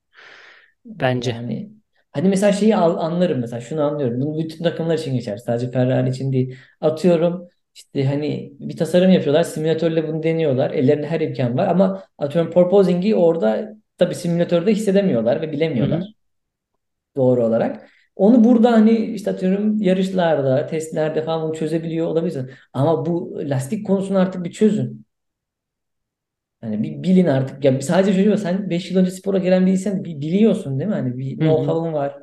bence. 0.85 1.31
Yani 1.31 1.69
hani 2.11 2.29
mesela 2.29 2.51
şeyi 2.53 2.75
al, 2.75 2.97
anlarım 2.97 3.39
mesela 3.39 3.61
şunu 3.61 3.81
anlıyorum. 3.83 4.21
Bunu 4.21 4.39
bütün 4.43 4.63
takımlar 4.63 4.97
için 4.97 5.13
geçer. 5.15 5.37
Sadece 5.37 5.71
Ferrari 5.71 6.09
için 6.09 6.33
değil. 6.33 6.55
Atıyorum 6.81 7.47
işte 7.75 8.05
hani 8.05 8.53
bir 8.59 8.77
tasarım 8.77 9.11
yapıyorlar. 9.11 9.43
Simülatörle 9.43 10.07
bunu 10.07 10.23
deniyorlar. 10.23 10.71
Ellerinde 10.71 11.07
her 11.07 11.21
imkan 11.21 11.57
var 11.57 11.67
ama 11.67 12.03
atıyorum 12.17 12.51
porpoising'i 12.51 13.15
orada 13.15 13.75
tabii 13.97 14.15
simülatörde 14.15 14.71
hissedemiyorlar 14.71 15.41
ve 15.41 15.51
bilemiyorlar 15.51 16.13
doğru 17.15 17.45
olarak. 17.45 17.89
Onu 18.19 18.43
burada 18.43 18.71
hani 18.73 18.91
işte 18.91 19.31
atıyorum 19.31 19.81
yarışlarda, 19.81 20.67
testlerde 20.67 21.23
falan 21.23 21.43
bunu 21.49 21.55
çözebiliyor 21.55 22.07
olabilirsin. 22.07 22.51
Ama 22.73 23.05
bu 23.05 23.39
lastik 23.43 23.85
konusunu 23.87 24.19
artık 24.19 24.45
bir 24.45 24.51
çözün. 24.51 25.05
Hani 26.61 26.83
bir 26.83 27.03
bilin 27.03 27.25
artık. 27.25 27.65
Ya 27.65 27.81
sadece 27.81 28.13
çocuğum 28.23 28.37
sen 28.37 28.69
5 28.69 28.91
yıl 28.91 28.97
önce 28.99 29.11
spora 29.11 29.37
gelen 29.37 29.65
bir 29.65 29.71
insan 29.71 30.03
bi- 30.03 30.21
biliyorsun 30.21 30.79
değil 30.79 30.89
mi? 30.89 30.95
Hani 30.95 31.17
bir 31.17 31.37
know-how'un 31.37 31.93
var. 31.93 32.17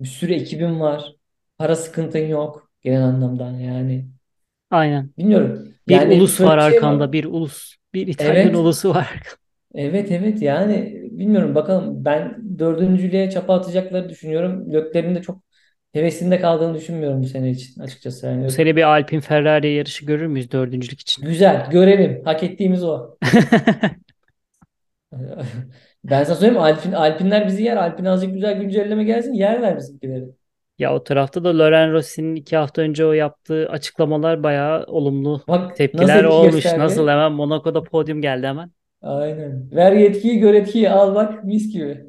Bir 0.00 0.08
sürü 0.08 0.34
ekibin 0.34 0.80
var. 0.80 1.16
Para 1.58 1.76
sıkıntın 1.76 2.18
yok 2.20 2.70
genel 2.82 3.04
anlamda 3.04 3.44
yani. 3.52 4.08
Aynen. 4.70 5.14
Bilmiyorum. 5.18 5.74
Bir 5.88 6.02
Yani 6.02 6.08
ulus 6.08 6.44
var 6.44 6.58
bir 6.58 6.62
şey 6.62 6.84
var. 6.84 6.98
arkanda, 6.98 7.12
bir 7.12 7.24
ulus, 7.24 7.76
bir 7.94 8.06
İtalyan 8.06 8.54
Evet. 8.54 8.54
ulusu 8.54 8.90
var. 8.94 9.22
Evet 9.74 10.10
evet 10.10 10.42
yani 10.42 11.01
bilmiyorum 11.22 11.54
bakalım 11.54 12.04
ben 12.04 12.42
dördüncülüğe 12.58 13.30
çapa 13.30 13.54
atacakları 13.54 14.08
düşünüyorum. 14.08 14.72
Lökler'in 14.72 15.14
de 15.14 15.22
çok 15.22 15.42
hevesinde 15.92 16.40
kaldığını 16.40 16.74
düşünmüyorum 16.74 17.22
bu 17.22 17.26
sene 17.26 17.50
için 17.50 17.80
açıkçası. 17.80 18.26
Bu 18.38 18.50
Yani 18.50 18.50
sene 18.52 18.76
bir 18.76 18.82
Alpine 18.82 19.20
Ferrari 19.20 19.72
yarışı 19.72 20.06
görür 20.06 20.26
müyüz 20.26 20.52
dördüncülük 20.52 21.00
için? 21.00 21.26
güzel 21.26 21.70
görelim. 21.70 22.24
Hak 22.24 22.42
ettiğimiz 22.42 22.84
o. 22.84 23.16
Ben 26.04 26.24
sana 26.24 26.36
söyleyeyim? 26.36 26.62
Alpin, 26.62 26.92
Alpinler 26.92 27.46
bizi 27.46 27.62
yer. 27.62 27.76
Alpin 27.76 28.04
azıcık 28.04 28.34
güzel 28.34 28.60
güncelleme 28.60 29.04
gelsin 29.04 29.32
yerler 29.32 29.76
bizimkileri. 29.76 30.24
Ya 30.78 30.94
o 30.94 31.04
tarafta 31.04 31.44
da 31.44 31.58
Loren 31.58 31.92
Rossi'nin 31.92 32.34
iki 32.34 32.56
hafta 32.56 32.82
önce 32.82 33.06
o 33.06 33.12
yaptığı 33.12 33.68
açıklamalar 33.70 34.42
bayağı 34.42 34.84
olumlu 34.86 35.42
Bak 35.48 35.92
nasıl 35.92 36.18
tepkiler 36.18 36.24
etki 36.24 36.26
olmuş. 36.28 36.76
Nasıl 36.76 37.08
gösterdi. 37.08 37.10
hemen 37.10 37.32
Monaco'da 37.32 37.82
podyum 37.82 38.22
geldi 38.22 38.46
hemen. 38.46 38.72
Aynen. 39.02 39.70
Ver 39.72 39.92
yetkiyi 39.92 40.38
gör 40.38 40.54
etkiyi 40.54 40.90
al 40.90 41.14
bak 41.14 41.44
mis 41.44 41.72
gibi. 41.72 42.06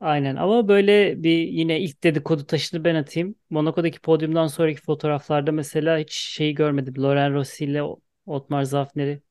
Aynen 0.00 0.36
ama 0.36 0.68
böyle 0.68 1.22
bir 1.22 1.38
yine 1.48 1.80
ilk 1.80 2.04
dedikodu 2.04 2.46
taşını 2.46 2.84
ben 2.84 2.94
atayım. 2.94 3.34
Monaco'daki 3.50 4.00
podyumdan 4.00 4.46
sonraki 4.46 4.80
fotoğraflarda 4.82 5.52
mesela 5.52 5.98
hiç 5.98 6.12
şeyi 6.12 6.54
görmedim. 6.54 6.94
Loren 6.98 7.34
Rossi 7.34 7.64
ile 7.64 7.82
Otmar 8.26 8.62
Zafner'i 8.62 9.22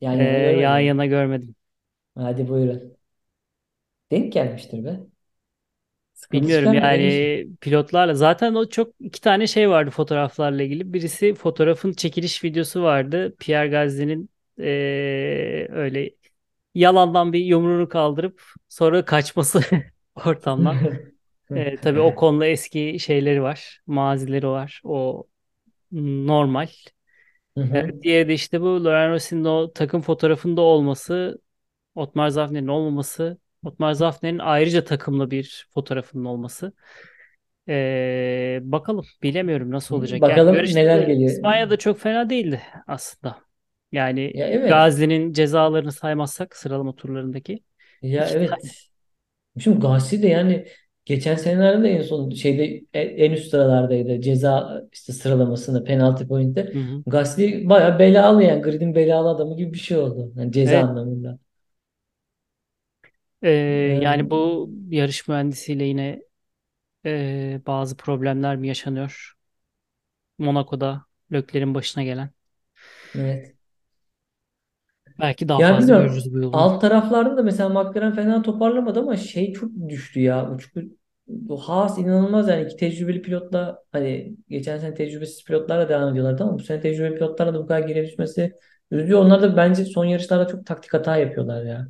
Yan 0.00 0.18
e, 0.18 0.20
yana 0.20 0.50
yan 0.50 0.78
yana 0.78 1.06
görmedim. 1.06 1.54
Hadi 2.14 2.48
buyurun. 2.48 2.96
Denk 4.10 4.32
gelmiştir 4.32 4.84
be. 4.84 5.00
Sıkıntı 6.14 6.52
Bilmiyorum 6.52 6.74
yani 6.74 7.46
pilotlarla 7.60 8.14
zaten 8.14 8.54
o 8.54 8.68
çok 8.68 8.94
iki 9.00 9.20
tane 9.20 9.46
şey 9.46 9.70
vardı 9.70 9.90
fotoğraflarla 9.90 10.62
ilgili. 10.62 10.92
Birisi 10.92 11.34
fotoğrafın 11.34 11.92
çekiliş 11.92 12.44
videosu 12.44 12.82
vardı. 12.82 13.36
Pierre 13.38 13.68
Gasly'nin 13.68 14.30
eee, 14.58 15.68
öyle 15.72 16.10
yalandan 16.74 17.32
bir 17.32 17.40
yumruğunu 17.40 17.88
kaldırıp 17.88 18.42
sonra 18.68 19.04
kaçması 19.04 19.60
ortamdan. 20.26 20.76
Eee 21.56 21.76
tabii 21.76 22.00
o 22.00 22.14
konuda 22.14 22.46
eski 22.46 22.98
şeyleri 23.00 23.42
var, 23.42 23.80
mazileri 23.86 24.48
var. 24.48 24.80
O 24.84 25.24
normal. 25.92 26.68
Hı. 27.56 27.92
diğeri 28.02 28.28
de 28.28 28.34
işte 28.34 28.60
bu 28.60 28.84
Laurent 28.84 29.14
Rossi'nin 29.14 29.44
o 29.44 29.72
takım 29.72 30.00
fotoğrafında 30.02 30.60
olması, 30.60 31.38
Otmar 31.94 32.28
Zafner'in 32.28 32.66
olmaması, 32.68 33.38
Otmar 33.64 33.92
Zafner'in 33.92 34.38
ayrıca 34.38 34.84
takımlı 34.84 35.30
bir 35.30 35.68
fotoğrafının 35.74 36.24
olması. 36.24 36.72
Ee, 37.68 38.60
bakalım. 38.62 39.04
Bilemiyorum 39.22 39.70
nasıl 39.70 39.96
olacak. 39.96 40.20
Yani 40.22 40.30
Bakalım 40.30 40.54
yarışta 40.56 40.80
neler 40.80 40.98
geliyor. 41.06 41.30
İspanya'da 41.30 41.76
çok 41.78 41.98
fena 42.00 42.30
değildi 42.30 42.62
aslında. 42.86 43.44
Yani 43.94 44.34
Ya 44.34 44.46
evet. 44.48 44.88
Gazi'nin 44.88 45.32
cezalarını 45.32 45.92
saymazsak 45.92 46.56
sıralama 46.56 46.96
turlarındaki 46.96 47.64
Ya 48.02 48.28
iki 48.28 48.38
tane. 48.38 48.60
evet. 48.60 48.88
Şimdi 49.60 49.80
Gahsi 49.80 50.22
de 50.22 50.28
yani 50.28 50.66
geçen 51.04 51.36
senelerde 51.36 51.84
de 51.84 51.90
en 51.90 52.02
son 52.02 52.30
şeyde 52.30 52.64
e- 52.94 53.00
en 53.02 53.32
üst 53.32 53.50
sıralardaydı. 53.50 54.20
Ceza 54.20 54.82
işte 54.92 55.12
sıralamasında 55.12 55.84
penaltı 55.84 56.28
point'te. 56.28 56.74
Gasly 57.06 57.68
bayağı 57.68 57.98
belalı 57.98 58.42
yani 58.42 58.62
gridin 58.62 58.94
belalı 58.94 59.28
adamı 59.30 59.56
gibi 59.56 59.72
bir 59.72 59.78
şey 59.78 59.98
oldu. 59.98 60.32
Yani 60.36 60.52
ceza 60.52 60.80
Evet. 60.80 60.88
anlamında. 60.88 61.38
Ee, 63.42 63.48
yani 64.00 64.30
Ee, 64.30 64.30
bu 64.30 64.70
yarış 64.90 65.28
mühendisiyle 65.28 65.84
yine 65.84 66.22
e, 67.06 67.62
bazı 67.66 67.98
problemler 67.98 68.56
mi 68.56 68.68
yaşanıyor? 68.68 69.34
Monaco'da 70.38 71.06
Leclerc'in 71.32 71.74
başına 71.74 72.02
gelen. 72.04 72.30
Evet. 73.14 73.53
Belki 75.18 75.48
daha 75.48 75.60
Ya 75.60 75.78
fazla 75.78 75.94
bilmiyorum. 75.94 75.94
görürüz 75.94 76.32
bu 76.34 76.38
yılında. 76.38 76.68
Alt 76.68 76.80
taraflarda 76.80 77.36
da 77.36 77.42
mesela 77.42 77.68
McLaren 77.68 78.12
fena 78.14 78.42
toparlamadı 78.42 79.00
ama 79.00 79.16
şey 79.16 79.52
çok 79.52 79.70
düştü 79.88 80.20
ya. 80.20 80.50
Uçku, 80.52 80.80
bu 81.28 81.56
Haas 81.58 81.98
inanılmaz 81.98 82.48
yani 82.48 82.64
iki 82.66 82.76
tecrübeli 82.76 83.22
pilotla 83.22 83.82
hani 83.92 84.36
geçen 84.48 84.78
sene 84.78 84.94
tecrübesiz 84.94 85.44
pilotlarla 85.44 85.88
devam 85.88 86.10
ediyorlardı 86.12 86.42
ama 86.44 86.54
bu 86.58 86.62
sene 86.62 86.80
tecrübeli 86.80 87.14
pilotlarla 87.14 87.54
da 87.54 87.58
bu 87.62 87.66
kadar 87.66 87.80
geriye 87.88 88.04
düşmesi 88.06 88.52
üzüyor. 88.90 89.20
Onlar 89.20 89.42
da 89.42 89.56
bence 89.56 89.84
son 89.84 90.04
yarışlarda 90.04 90.46
çok 90.48 90.66
taktik 90.66 90.94
hata 90.94 91.16
yapıyorlar 91.16 91.64
ya. 91.64 91.88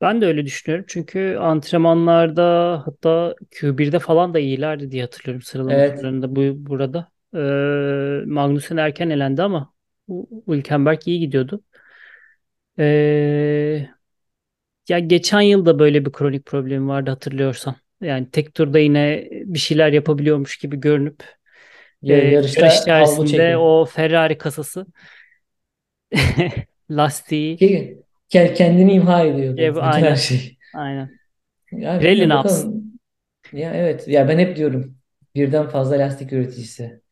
Ben 0.00 0.20
de 0.20 0.26
öyle 0.26 0.46
düşünüyorum. 0.46 0.84
Çünkü 0.88 1.36
antrenmanlarda 1.40 2.42
hatta 2.86 3.34
Q1'de 3.50 3.98
falan 3.98 4.34
da 4.34 4.38
iyilerdi 4.38 4.90
diye 4.90 5.02
hatırlıyorum 5.02 5.42
Evet. 5.66 6.00
turlarında 6.00 6.36
bu 6.36 6.40
burada. 6.66 7.12
Ee, 7.34 8.22
Magnussen 8.26 8.76
erken 8.76 9.10
elendi 9.10 9.42
ama 9.42 9.74
bu- 10.08 10.44
Hülkenberg 10.48 11.00
iyi 11.08 11.20
gidiyordu. 11.20 11.62
Ee, 12.78 13.88
ya 14.88 14.98
geçen 14.98 15.40
yıl 15.40 15.66
da 15.66 15.78
böyle 15.78 16.04
bir 16.06 16.12
kronik 16.12 16.46
problemi 16.46 16.88
vardı 16.88 17.10
hatırlıyorsan. 17.10 17.76
Yani 18.00 18.30
tek 18.30 18.54
turda 18.54 18.78
yine 18.78 19.28
bir 19.32 19.58
şeyler 19.58 19.92
yapabiliyormuş 19.92 20.58
gibi 20.58 20.76
görünüp 20.80 21.24
e, 22.08 22.14
Ya- 22.14 22.24
yarış 22.24 22.56
Yarışta 22.56 23.02
bu 23.36 23.38
içerisinde 23.38 23.56
o 23.58 23.84
Ferrari 23.86 24.38
kasası 24.38 24.86
lastiği 26.88 27.64
kendini 28.54 28.92
imha 28.92 29.24
e, 29.56 29.70
ediyordu 29.70 29.92
her 29.94 30.14
aynen 30.14 30.16
şey. 30.16 30.58
aynen. 30.72 31.12
Ya 31.70 31.98
Pirelli 31.98 32.28
ne 32.28 32.34
yapsın? 32.34 32.76
Ya 33.52 33.74
evet. 33.74 34.08
Ya 34.08 34.28
ben 34.28 34.38
hep 34.38 34.56
diyorum 34.56 34.98
birden 35.34 35.68
fazla 35.68 35.98
lastik 35.98 36.32
üreticisi. 36.32 37.02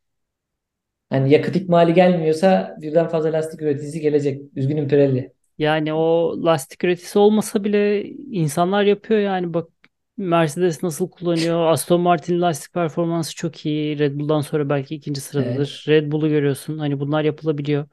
Hani 1.10 1.30
yakıt 1.32 1.56
ikmali 1.56 1.94
gelmiyorsa 1.94 2.76
birden 2.80 3.08
fazla 3.08 3.32
lastik 3.32 3.62
üreticisi 3.62 4.00
gelecek. 4.00 4.42
Üzgünüm 4.56 4.88
Pirelli. 4.88 5.32
Yani 5.58 5.92
o 5.92 6.34
lastik 6.44 6.84
üreticisi 6.84 7.18
olmasa 7.18 7.64
bile 7.64 8.04
insanlar 8.32 8.82
yapıyor 8.84 9.20
yani 9.20 9.54
bak 9.54 9.68
Mercedes 10.16 10.82
nasıl 10.82 11.10
kullanıyor? 11.10 11.66
Aston 11.66 12.00
Martin 12.00 12.40
lastik 12.40 12.72
performansı 12.74 13.34
çok 13.34 13.66
iyi. 13.66 13.98
Red 13.98 14.18
Bull'dan 14.20 14.40
sonra 14.40 14.68
belki 14.68 14.94
ikinci 14.94 15.20
Evet. 15.38 15.66
sıradadır. 15.66 15.84
Red 15.88 16.12
Bull'u 16.12 16.28
görüyorsun. 16.28 16.78
Hani 16.78 17.00
bunlar 17.00 17.24
yapılabiliyor. 17.24 17.86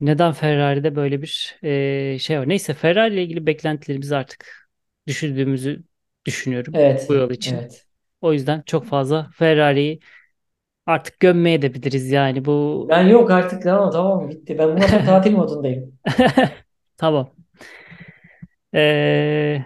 Neden 0.00 0.32
Ferrari'de 0.32 0.96
böyle 0.96 1.22
bir 1.22 1.58
eee, 1.62 2.18
şey 2.20 2.38
var? 2.40 2.48
Neyse 2.48 2.74
Ferrari 2.74 3.14
ile 3.14 3.22
ilgili 3.24 3.46
beklentilerimizi 3.46 4.16
artık 4.16 4.68
düşürdüğümüzü 5.06 5.84
düşünüyorum 6.26 6.82
bu 7.08 7.14
Evet. 7.14 7.14
yıl 7.14 7.30
için. 7.30 7.62
Evet. 7.62 7.86
O 8.20 8.32
yüzden 8.32 8.62
çok 8.66 8.86
fazla 8.86 9.30
Ferrari'yi 9.34 10.00
artık 10.90 11.20
gömmeye 11.20 11.62
de 11.62 11.74
biliriz 11.74 12.10
yani 12.10 12.44
bu 12.44 12.88
Ben 12.88 13.08
yok 13.08 13.30
artık 13.30 13.62
tamam 13.62 13.90
tamam 13.90 14.28
bitti. 14.30 14.58
Ben 14.58 14.68
bundan 14.74 14.86
sonra 14.86 15.02
tatil 15.04 15.32
modundayım. 15.32 15.98
tamam. 16.96 17.30
Eee, 18.72 19.64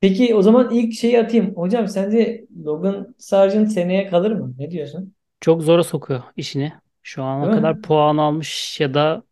Peki 0.00 0.34
o 0.34 0.42
zaman 0.42 0.70
ilk 0.74 0.92
şeyi 0.94 1.20
atayım. 1.20 1.56
Hocam 1.56 1.88
sence 1.88 2.46
Logan 2.64 3.14
Sargent 3.18 3.72
seneye 3.72 4.06
kalır 4.10 4.32
mı? 4.32 4.54
Ne 4.58 4.70
diyorsun? 4.70 5.14
çok 5.40 5.62
zora 5.62 5.84
sokuyor 5.84 6.22
işini. 6.36 6.72
Şu 7.02 7.22
ana 7.22 7.50
Değil 7.50 7.54
mi? 7.54 7.62
kadar 7.62 7.82
puan 7.82 8.16
almış 8.16 8.80
ya 8.80 8.94
da 8.94 9.22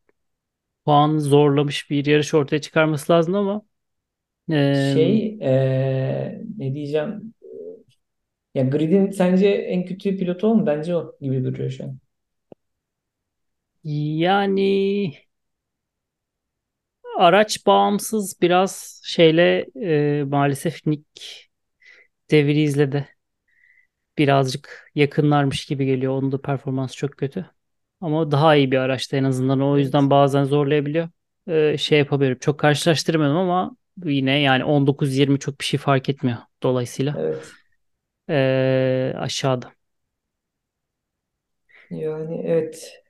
puan 0.87 1.19
zorlamış 1.19 1.90
bir 1.90 2.07
yarış 2.07 2.35
ortaya 2.35 2.61
çıkarması 2.61 3.12
lazım 3.12 3.37
ama 3.37 3.62
eee, 4.50 4.57
Şey 4.71 5.28
eee, 5.38 6.42
ne 6.59 6.75
diyeceğim? 6.75 7.35
Ya 8.54 8.62
Grid'in 8.64 9.11
sence 9.11 9.47
en 9.49 9.85
kötü 9.85 10.16
pilotu 10.16 10.47
o 10.47 10.54
mu? 10.54 10.66
Bence 10.66 10.97
o 10.97 11.16
gibi 11.21 11.44
duruyor 11.44 11.71
şu 11.71 11.85
an. 11.85 11.99
yani 13.85 14.70
araç 17.18 17.66
bağımsız 17.66 18.40
biraz 18.42 19.00
şeyle 19.05 19.66
eee, 19.74 20.24
maalesef 20.24 20.87
Nick 20.87 21.05
devri 22.31 22.62
izledi. 22.62 23.09
Birazcık 24.18 24.90
yakınlarmış 24.94 25.66
gibi 25.66 25.87
geliyor. 25.87 26.12
Onun 26.12 26.33
da 26.33 26.40
performansı 26.42 26.96
çok 26.96 27.16
kötü. 27.16 27.46
Ama 28.00 28.31
daha 28.31 28.57
iyi 28.57 28.70
bir 28.70 28.77
araçta 28.79 29.16
en 29.16 29.24
azından. 29.24 29.61
O 29.61 29.79
yüzden 29.79 30.11
bazen 30.11 30.44
zorlayabiliyor. 30.44 31.09
Eee, 31.48 31.77
şey 31.79 31.98
yapabilirim. 31.98 32.38
Çok 32.40 32.59
karşılaştırmıyorum 32.61 33.37
ama 33.38 33.77
yine 34.05 34.40
yani 34.40 34.64
19-20 34.64 35.38
çok 35.38 35.61
bir 35.61 35.64
şey 35.64 35.81
fark 35.81 36.09
etmiyor 36.09 36.38
dolayısıyla. 36.62 37.12
Evet. 37.18 37.62
Eee, 38.28 39.14
aşağıda. 39.18 39.72
Yani 41.90 42.42
evet. 42.46 43.02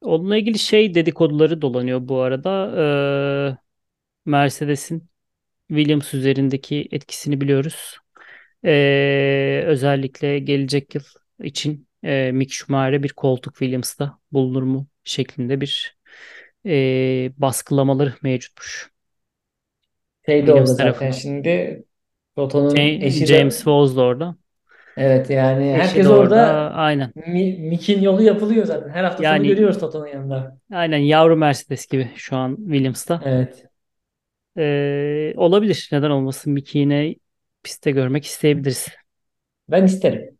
Onunla 0.00 0.36
ilgili 0.36 0.58
şey 0.58 0.94
dedikoduları 0.94 1.62
dolanıyor 1.62 2.08
bu 2.08 2.20
arada. 2.20 2.72
Eee, 3.50 3.58
Mercedes'in 4.26 5.10
Williams 5.68 6.14
üzerindeki 6.14 6.88
etkisini 6.92 7.40
biliyoruz. 7.42 7.98
Eee, 8.64 9.64
özellikle 9.66 10.38
gelecek 10.38 10.94
yıl 10.94 11.02
için 11.44 11.88
eee 12.04 12.32
Mick 12.32 12.52
Schumacher'e 12.52 13.02
bir 13.02 13.10
koltuk 13.14 13.54
Williams'ta 13.54 14.18
bulunur 14.32 14.62
mu 14.62 14.88
şeklinde 15.04 15.60
bir 15.62 15.98
eee, 16.64 17.32
baskılamaları 17.38 18.14
mevcutmuş. 18.22 18.90
Şey 20.26 20.46
de 20.46 20.52
Williams 20.52 20.54
orada 20.54 20.74
zaten 20.74 21.10
tarafından. 21.10 21.10
şimdi 21.10 21.84
Toto'nun 22.36 22.96
eşi 23.00 23.26
James 23.26 23.66
de 23.66 23.74
da 23.96 24.02
orada. 24.02 24.36
Evet 24.96 25.30
yani 25.30 25.72
Eşi 25.72 26.02
de 26.02 26.08
herkes 26.08 26.10
orada. 26.10 26.10
orada 26.10 26.70
Aynen. 26.74 27.12
Mi- 27.14 27.58
Mick'in 27.58 28.02
yolu 28.02 28.22
yapılıyor 28.22 28.66
zaten. 28.66 28.88
Her 28.90 29.04
hafta 29.04 29.24
sonu 29.24 29.44
Yani 29.44 29.46
görüyoruz 29.46 29.78
Toto'nun 29.78 30.06
yanında. 30.06 30.58
aynen 30.72 30.98
yavru 30.98 31.36
Mercedes 31.36 31.86
gibi 31.86 32.12
şu 32.16 32.36
an 32.36 32.56
Williams'ta. 32.56 33.24
Evet. 33.24 33.66
Eee, 34.56 35.34
olabilir. 35.36 35.88
Neden 35.92 36.10
olmasın? 36.10 36.52
Mickey 36.52 36.82
yine 36.82 37.14
pistte 37.62 37.90
görmek 37.90 38.24
isteyebiliriz. 38.24 38.88
Ben 39.68 39.84
isterim. 39.84 40.38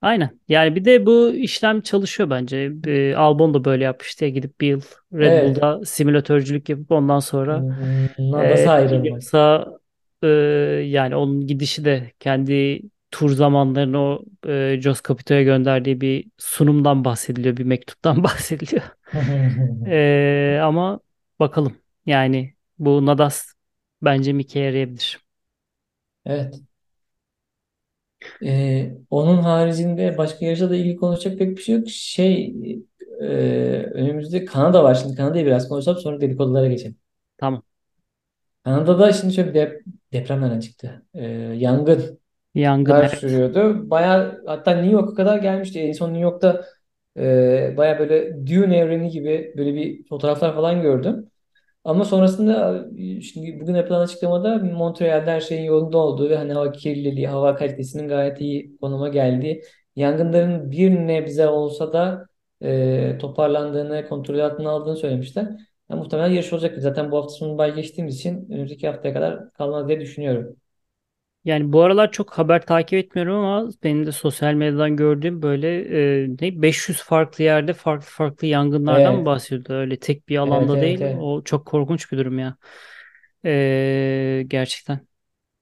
Aynen. 0.00 0.40
Yani 0.48 0.76
bir 0.76 0.84
de 0.84 1.06
bu 1.06 1.30
işlem 1.34 1.80
çalışıyor 1.80 2.30
bence. 2.30 2.72
Ee, 2.86 3.14
Albon 3.14 3.54
da 3.54 3.64
böyle 3.64 3.84
yapmıştı 3.84 4.24
ya 4.24 4.30
gidip 4.30 4.60
bir 4.60 4.68
yıl 4.68 4.80
Red 5.12 5.40
Evet. 5.40 5.40
Bull'da 5.40 5.84
simülatörcülük 5.84 6.68
yapıp 6.68 6.90
ondan 6.92 7.18
sonra 7.20 7.66
Hmm, 7.76 8.16
e, 8.32 8.32
Nadası 8.32 8.70
ayrılmak. 8.70 9.22
Williams'a 9.32 9.66
e, 10.22 10.26
yani 10.86 11.16
onun 11.16 11.46
gidişi 11.46 11.84
de 11.84 12.12
kendi 12.20 12.82
tur 13.14 13.30
zamanlarını 13.30 13.98
o 13.98 14.24
e, 14.48 14.80
Jos 14.80 15.02
Capito'ya 15.08 15.42
gönderdiği 15.42 16.00
bir 16.00 16.26
sunumdan 16.38 17.04
bahsediliyor, 17.04 17.56
bir 17.56 17.64
mektuptan 17.64 18.22
bahsediliyor. 18.24 18.82
E, 19.86 20.60
ama 20.62 21.00
bakalım. 21.40 21.76
Yani 22.06 22.54
bu 22.78 23.06
Nadas 23.06 23.54
bence 24.02 24.32
Mickey'e 24.32 24.64
yarayabilir. 24.64 25.18
Evet. 26.24 26.60
Ee, 28.42 28.92
onun 29.10 29.36
haricinde 29.38 30.18
başka 30.18 30.46
yarışla 30.46 30.70
da 30.70 30.76
ilgili 30.76 30.96
konuşacak 30.96 31.38
pek 31.38 31.56
bir 31.56 31.62
şey 31.62 31.74
yok. 31.76 31.88
Şey 31.88 32.54
e, 33.20 33.26
önümüzde 33.94 34.44
Kanada 34.44 34.84
var. 34.84 34.94
Şimdi 34.94 35.14
Kanada'yı 35.16 35.46
biraz 35.46 35.68
konuşalım 35.68 35.98
sonra 36.00 36.20
dedikodulara 36.20 36.68
geçelim. 36.68 36.96
Tamam. 37.38 37.62
Kanada'da 38.64 39.12
şimdi 39.12 39.34
şöyle 39.34 39.48
bir 39.48 39.54
dep 39.54 39.82
deprem 40.12 40.40
nereden 40.40 40.60
çıktı? 40.60 41.06
Ee, 41.14 41.24
yangınlar 41.56 41.98
Yangın 42.54 42.94
evet. 42.94 43.10
sürüyordu. 43.10 43.90
Baya 43.90 44.38
hatta 44.46 44.70
New 44.70 44.92
York'a 44.92 45.14
kadar 45.14 45.38
gelmişti. 45.38 45.80
En 45.80 45.92
son 45.92 46.08
New 46.08 46.22
York'ta 46.22 46.64
e, 47.18 47.74
baya 47.76 47.98
böyle 47.98 48.46
Dune 48.46 48.78
evreni 48.78 49.10
gibi 49.10 49.54
böyle 49.56 49.74
bir 49.74 50.08
fotoğraflar 50.08 50.54
falan 50.54 50.82
gördüm. 50.82 51.30
Ama 51.84 52.04
sonrasında 52.04 52.86
şimdi 53.22 53.60
bugün 53.60 53.74
yapılan 53.74 54.00
açıklamada 54.00 54.58
Montreal'de 54.58 55.30
her 55.30 55.40
şeyin 55.40 55.64
yolunda 55.64 55.98
olduğu 55.98 56.30
ve 56.30 56.36
hani 56.36 56.52
hava 56.52 56.72
kirliliği, 56.72 57.28
hava 57.28 57.56
kalitesinin 57.56 58.08
gayet 58.08 58.40
iyi 58.40 58.76
konuma 58.76 59.08
geldiği, 59.08 59.62
yangınların 59.96 60.70
bir 60.70 60.90
nebze 60.90 61.48
olsa 61.48 61.92
da 61.92 62.26
e, 62.62 63.18
toparlandığını, 63.18 64.08
kontrol 64.08 64.38
altına 64.38 64.70
aldığını 64.70 64.96
söylemişler. 64.96 65.44
Yani 65.90 65.98
muhtemelen 65.98 66.30
yarış 66.30 66.52
olacak. 66.52 66.74
Zaten 66.78 67.10
bu 67.10 67.16
hafta 67.16 67.30
sonu 67.30 67.58
bay 67.58 67.74
geçtiğimiz 67.74 68.16
için 68.16 68.50
önümüzdeki 68.50 68.86
haftaya 68.88 69.14
kadar 69.14 69.52
kalmaz 69.52 69.88
diye 69.88 70.00
düşünüyorum. 70.00 70.56
Yani 71.44 71.72
bu 71.72 71.82
aralar 71.82 72.12
çok 72.12 72.32
haber 72.38 72.66
takip 72.66 72.94
etmiyorum 72.98 73.34
ama 73.36 73.70
benim 73.82 74.06
de 74.06 74.12
sosyal 74.12 74.54
medyadan 74.54 74.96
gördüğüm 74.96 75.42
böyle 75.42 75.68
e, 76.24 76.28
ne 76.40 76.62
500 76.62 77.02
farklı 77.02 77.44
yerde 77.44 77.72
farklı 77.72 78.06
farklı 78.10 78.46
yangınlardan 78.46 79.14
Evet, 79.14 79.26
bahsediyordu? 79.26 79.72
Öyle 79.72 79.96
tek 80.00 80.28
bir 80.28 80.38
evet, 80.44 80.44
alanda 80.48 80.72
evet, 80.74 80.82
değil. 80.82 81.00
evet. 81.00 81.16
O 81.18 81.44
çok 81.44 81.66
korkunç 81.66 82.12
bir 82.12 82.18
durum 82.18 82.38
ya. 82.38 82.56
E, 83.44 84.44
gerçekten. 84.48 85.00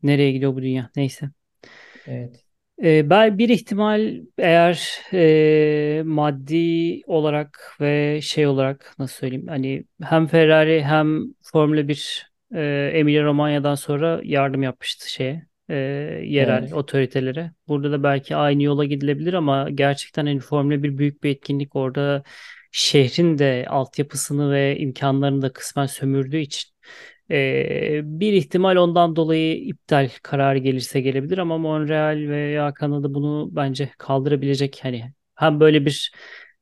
Nereye 0.02 0.32
gidiyor 0.32 0.54
bu 0.54 0.62
dünya? 0.62 0.90
Neyse. 0.96 1.30
evet. 2.06 2.44
E, 2.82 3.10
ben 3.10 3.38
bir 3.38 3.48
ihtimal 3.48 4.20
eğer 4.38 5.00
e, 5.12 6.02
maddi 6.04 7.00
olarak 7.06 7.76
ve 7.80 8.20
şey 8.22 8.46
olarak 8.46 8.94
nasıl 8.98 9.14
söyleyeyim 9.16 9.46
hani 9.48 9.84
hem 10.02 10.26
Ferrari 10.26 10.82
hem 10.84 11.22
Formula 11.42 11.88
1 11.88 12.32
e, 12.54 12.90
Emilia 12.94 13.24
Romanya'dan 13.24 13.74
sonra 13.74 14.20
yardım 14.24 14.62
yapmıştı 14.62 15.10
şeye 15.10 15.46
e, 15.72 15.76
yerel 16.24 16.62
Evet. 16.62 16.72
otoritelere. 16.72 17.52
Burada 17.68 17.92
da 17.92 18.02
belki 18.02 18.36
aynı 18.36 18.62
yola 18.62 18.84
gidilebilir 18.84 19.34
ama 19.34 19.70
gerçekten 19.70 20.26
hani 20.26 20.40
Formula 20.40 20.82
bir 20.82 20.98
büyük 20.98 21.24
bir 21.24 21.30
etkinlik. 21.30 21.76
Orada 21.76 22.22
şehrin 22.72 23.38
de 23.38 23.66
altyapısını 23.68 24.52
ve 24.52 24.78
imkanlarını 24.78 25.42
da 25.42 25.52
kısmen 25.52 25.86
sömürdüğü 25.86 26.38
için 26.38 26.72
e, 27.30 28.00
bir 28.04 28.32
ihtimal 28.32 28.76
ondan 28.76 29.16
dolayı 29.16 29.56
iptal 29.58 30.10
kararı 30.22 30.58
gelirse 30.58 31.00
gelebilir 31.00 31.38
ama 31.38 31.58
Montreal 31.58 32.16
veya 32.28 32.74
Kanada 32.74 33.14
bunu 33.14 33.48
bence 33.52 33.90
kaldırabilecek 33.98 34.80
hani 34.82 35.12
hem 35.34 35.60
böyle 35.60 35.86
bir 35.86 36.12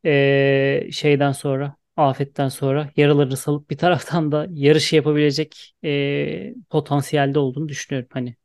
e, 0.06 0.88
şeyden 0.92 1.32
sonra 1.32 1.76
afetten 1.96 2.48
sonra 2.48 2.90
yaralarını 2.96 3.36
salıp 3.36 3.70
bir 3.70 3.78
taraftan 3.78 4.32
da 4.32 4.46
yarışı 4.50 4.96
yapabilecek 4.96 5.74
e, 5.84 6.54
potansiyelde 6.70 7.38
olduğunu 7.38 7.68
düşünüyorum. 7.68 8.08
Hani 8.12 8.36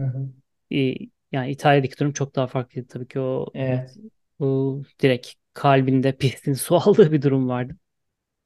Hı 0.00 0.02
hı. 0.04 0.28
e, 0.72 0.94
yani 1.32 1.50
İtalya'daki 1.50 1.98
durum 1.98 2.12
çok 2.12 2.36
daha 2.36 2.46
farklıydı 2.46 2.88
tabii 2.88 3.08
ki 3.08 3.20
o, 3.20 3.46
Evet. 3.54 3.98
o 4.40 4.82
direkt 5.02 5.28
kalbinde 5.54 6.16
pistin 6.18 6.52
su 6.54 6.76
aldığı 6.76 7.12
bir 7.12 7.22
durum 7.22 7.48
vardı. 7.48 7.76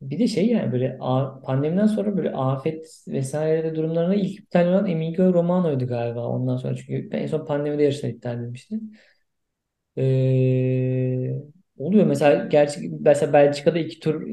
Bir 0.01 0.19
de 0.19 0.27
şey 0.29 0.47
yani 0.49 0.73
böyle 0.73 0.97
a- 1.01 1.41
pandemiden 1.43 1.87
sonra 1.87 2.17
böyle 2.17 2.33
afet 2.33 3.05
vesaire 3.09 3.75
durumlarına 3.75 4.15
ilk 4.15 4.41
iptal 4.41 4.67
olan 4.69 4.87
Emilio 4.87 5.35
Romano'ydu 5.35 5.87
galiba 5.87 6.27
ondan 6.29 6.57
sonra 6.57 6.77
çünkü 6.77 7.09
en 7.17 7.27
son 7.27 7.47
pandemide 7.47 7.83
yarışlar 7.83 8.09
iptal 8.11 8.39
edilmişti. 8.39 8.81
Ee, 9.99 11.33
oluyor 11.79 12.07
mesela 12.07 12.45
gerçi 12.47 12.91
mesela 13.01 13.33
Belçika'da 13.33 13.79
iki 13.79 14.01
tur 14.01 14.27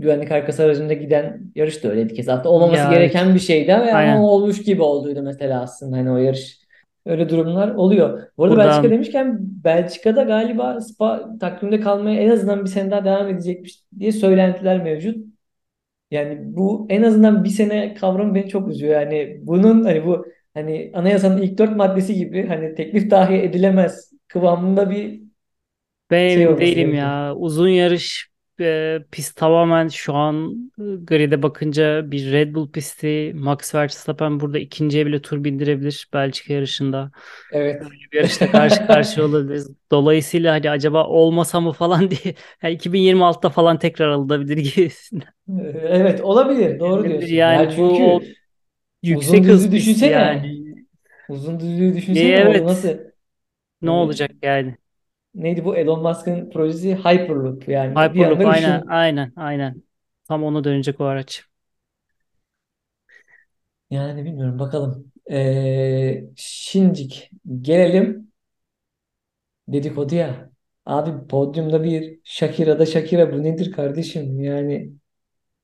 güvenlik 0.00 0.32
arkası 0.32 0.62
aracında 0.62 0.92
giden 0.92 1.52
yarış 1.54 1.84
da 1.84 1.88
öyleydi 1.90 2.14
kez. 2.14 2.28
Hatta 2.28 2.48
olmaması 2.48 2.86
Ya 2.86 2.88
gereken 2.88 3.34
bir 3.34 3.40
şeydi 3.40 3.74
ama 3.74 3.86
aynen 3.90 4.30
olmuş 4.30 4.62
gibi 4.62 4.82
olduydu 4.82 5.22
mesela 5.22 5.62
aslında 5.62 5.96
hani 5.96 6.10
o 6.10 6.16
yarış. 6.16 6.60
Öyle 7.06 7.28
durumlar 7.28 7.68
oluyor. 7.74 8.22
Bu 8.38 8.44
arada 8.44 8.58
Belçika 8.58 8.58
buradan 8.58 8.90
demişken 8.90 9.38
Belçika'da 9.40 10.22
galiba 10.22 10.80
Spa 10.80 11.38
takvimde 11.40 11.80
kalmaya 11.80 12.20
en 12.20 12.30
azından 12.30 12.64
bir 12.64 12.70
sene 12.70 12.90
daha 12.90 13.04
devam 13.04 13.28
edecekmiş 13.28 13.80
diye 13.98 14.12
söylentiler 14.12 14.82
mevcut. 14.82 15.26
Yani 16.10 16.38
bu 16.56 16.86
en 16.90 17.02
azından 17.02 17.44
bir 17.44 17.48
sene 17.50 17.94
kavramı 17.94 18.34
beni 18.34 18.48
çok 18.48 18.68
üzüyor. 18.68 19.00
Yani 19.00 19.40
bunun 19.42 19.84
hani 19.84 20.06
bu 20.06 20.26
hani 20.54 20.92
anayasanın 20.94 21.42
ilk 21.42 21.58
dört 21.58 21.76
maddesi 21.76 22.14
gibi 22.14 22.46
hani 22.46 22.74
teklif 22.74 23.10
dahi 23.10 23.34
edilemez 23.34 24.12
kıvamında 24.28 24.90
bir 24.90 25.22
ben 26.10 26.58
şey 26.58 26.58
değilim 26.58 26.94
gerekiyor. 26.94 26.94
ya 26.94 27.34
uzun 27.36 27.68
yarış 27.68 28.29
e, 28.60 29.04
pist 29.12 29.36
tamamen 29.36 29.88
şu 29.88 30.14
an 30.14 30.52
e, 30.78 30.82
grid'e 31.04 31.42
bakınca 31.42 32.10
bir 32.10 32.32
Red 32.32 32.54
Bull 32.54 32.72
pisti 32.72 33.32
Max 33.36 33.74
Verstappen 33.74 34.40
burada 34.40 34.58
ikinciye 34.58 35.06
bile 35.06 35.22
tur 35.22 35.44
bindirebilir 35.44 36.08
Belçika 36.12 36.52
yarışında. 36.54 37.10
Evet. 37.50 37.80
Böyle 37.80 37.94
bir 38.12 38.18
yarışta 38.18 38.50
karşı 38.50 38.82
karşıya 38.84 39.26
olabiliriz. 39.26 39.70
Dolayısıyla 39.90 40.52
hani 40.54 40.70
acaba 40.70 41.06
olmasa 41.08 41.60
mı 41.60 41.72
falan 41.72 42.10
diye 42.12 42.34
yani 42.62 42.74
2026'da 42.74 43.50
falan 43.50 43.78
tekrar 43.78 44.08
alınabilir 44.08 44.56
gibisinden. 44.58 45.28
Evet 45.74 46.20
olabilir. 46.20 46.80
Doğru 46.80 47.08
diyorsun. 47.08 47.44
Ya 47.48 47.48
Yani 47.48 47.76
bu 47.76 47.82
o 48.16 48.20
çünkü 48.20 48.36
yüksek 49.02 49.48
hız 49.48 49.72
düzlüğü 49.72 49.72
pisti 49.74 50.06
düşünsene. 50.06 50.06
yani. 50.06 50.60
Uzun 51.28 51.60
düzlüğü 51.60 51.94
E, 52.14 52.20
düşünsene 52.24 52.64
nasıl 52.66 52.88
evet 52.90 52.98
ne 53.82 53.90
hani 53.90 53.90
olacak 53.90 54.30
yani? 54.42 54.78
Neydi 55.34 55.64
bu 55.64 55.76
Elon 55.76 56.02
Musk'ın 56.02 56.50
projesi 56.50 56.94
Hyperloop 56.96 57.68
yani 57.68 58.14
bir 58.14 58.24
Hyperloop 58.24 58.24
anda 58.24 58.48
aynen 58.48 58.82
ışın 58.82 58.86
aynen 58.88 59.32
aynen. 59.36 59.82
Tam 60.28 60.44
ona 60.44 60.64
dönecek 60.64 61.00
o 61.00 61.04
araç. 61.04 61.44
yani 63.90 64.24
bilmiyorum 64.24 64.58
bakalım. 64.58 65.12
Ee, 65.30 66.24
şincik 66.36 67.30
gelelim 67.60 68.30
dedikoduya. 69.68 70.50
Abi 70.86 71.26
podyumda 71.28 71.84
bir 71.84 72.20
Shakira'da 72.24 72.86
Shakira 72.86 73.32
bu 73.32 73.42
nedir 73.42 73.72
kardeşim? 73.72 74.40
Yani 74.40 74.92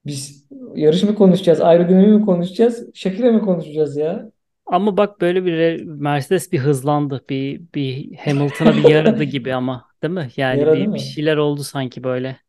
biz 0.07 0.49
yarış 0.77 1.03
mı 1.03 1.15
konuşacağız? 1.15 1.61
Aerodinamik 1.61 2.21
mi 2.21 2.27
konuşacağız? 2.27 2.91
Shakira 2.95 3.33
mı 3.33 3.43
konuşacağız 3.43 3.97
ya? 3.97 4.33
Ama 4.67 4.97
bak 4.97 5.21
böyle 5.21 5.45
bir 5.45 5.83
Mercedes 5.85 6.53
bir 6.53 6.59
hızlandı. 6.59 7.25
Bir 7.31 7.63
bir 7.75 8.17
Hamilton'a 8.17 8.77
bir 8.77 8.83
yaradı 8.83 9.25
gibi 9.25 9.55
ama 9.55 9.89
değil 10.03 10.15
mi? 10.15 10.31
Yani 10.37 10.61
Yaradı 10.61 10.81
bir, 10.81 10.95
bir 10.95 10.99
şeyler 10.99 11.37
oldu 11.37 11.65
sanki 11.65 12.05
böyle. 12.05 12.41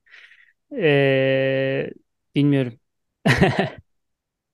Ee, 0.78 1.90
bilmiyorum. 2.36 2.74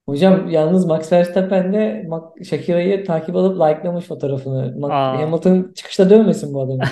Hocam 0.05 0.49
yalnız 0.49 0.85
Max 0.85 1.11
Verstappen 1.11 1.73
de 1.73 2.07
Shakira'yı 2.43 3.05
takip 3.05 3.35
alıp 3.35 3.55
likelamış 3.55 4.05
fotoğrafını. 4.05 4.91
Aa. 4.91 5.17
Hamilton 5.17 5.73
çıkışta 5.75 6.09
dövmesin 6.09 6.53
bu 6.53 6.61
adamı. 6.61 6.83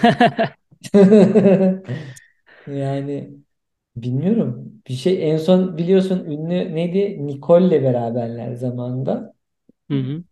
Yani 2.68 3.32
bilmiyorum. 3.96 4.82
Bir 4.88 4.94
şey 4.94 5.32
en 5.32 5.38
son 5.38 5.78
biliyorsun 5.78 6.26
ünlü 6.26 6.76
neydi? 6.76 7.28
Nicole'le 7.28 7.84
beraberler 7.84 8.54
zamanında. 8.56 9.34
Hı 9.90 9.98
hı. 9.98 10.24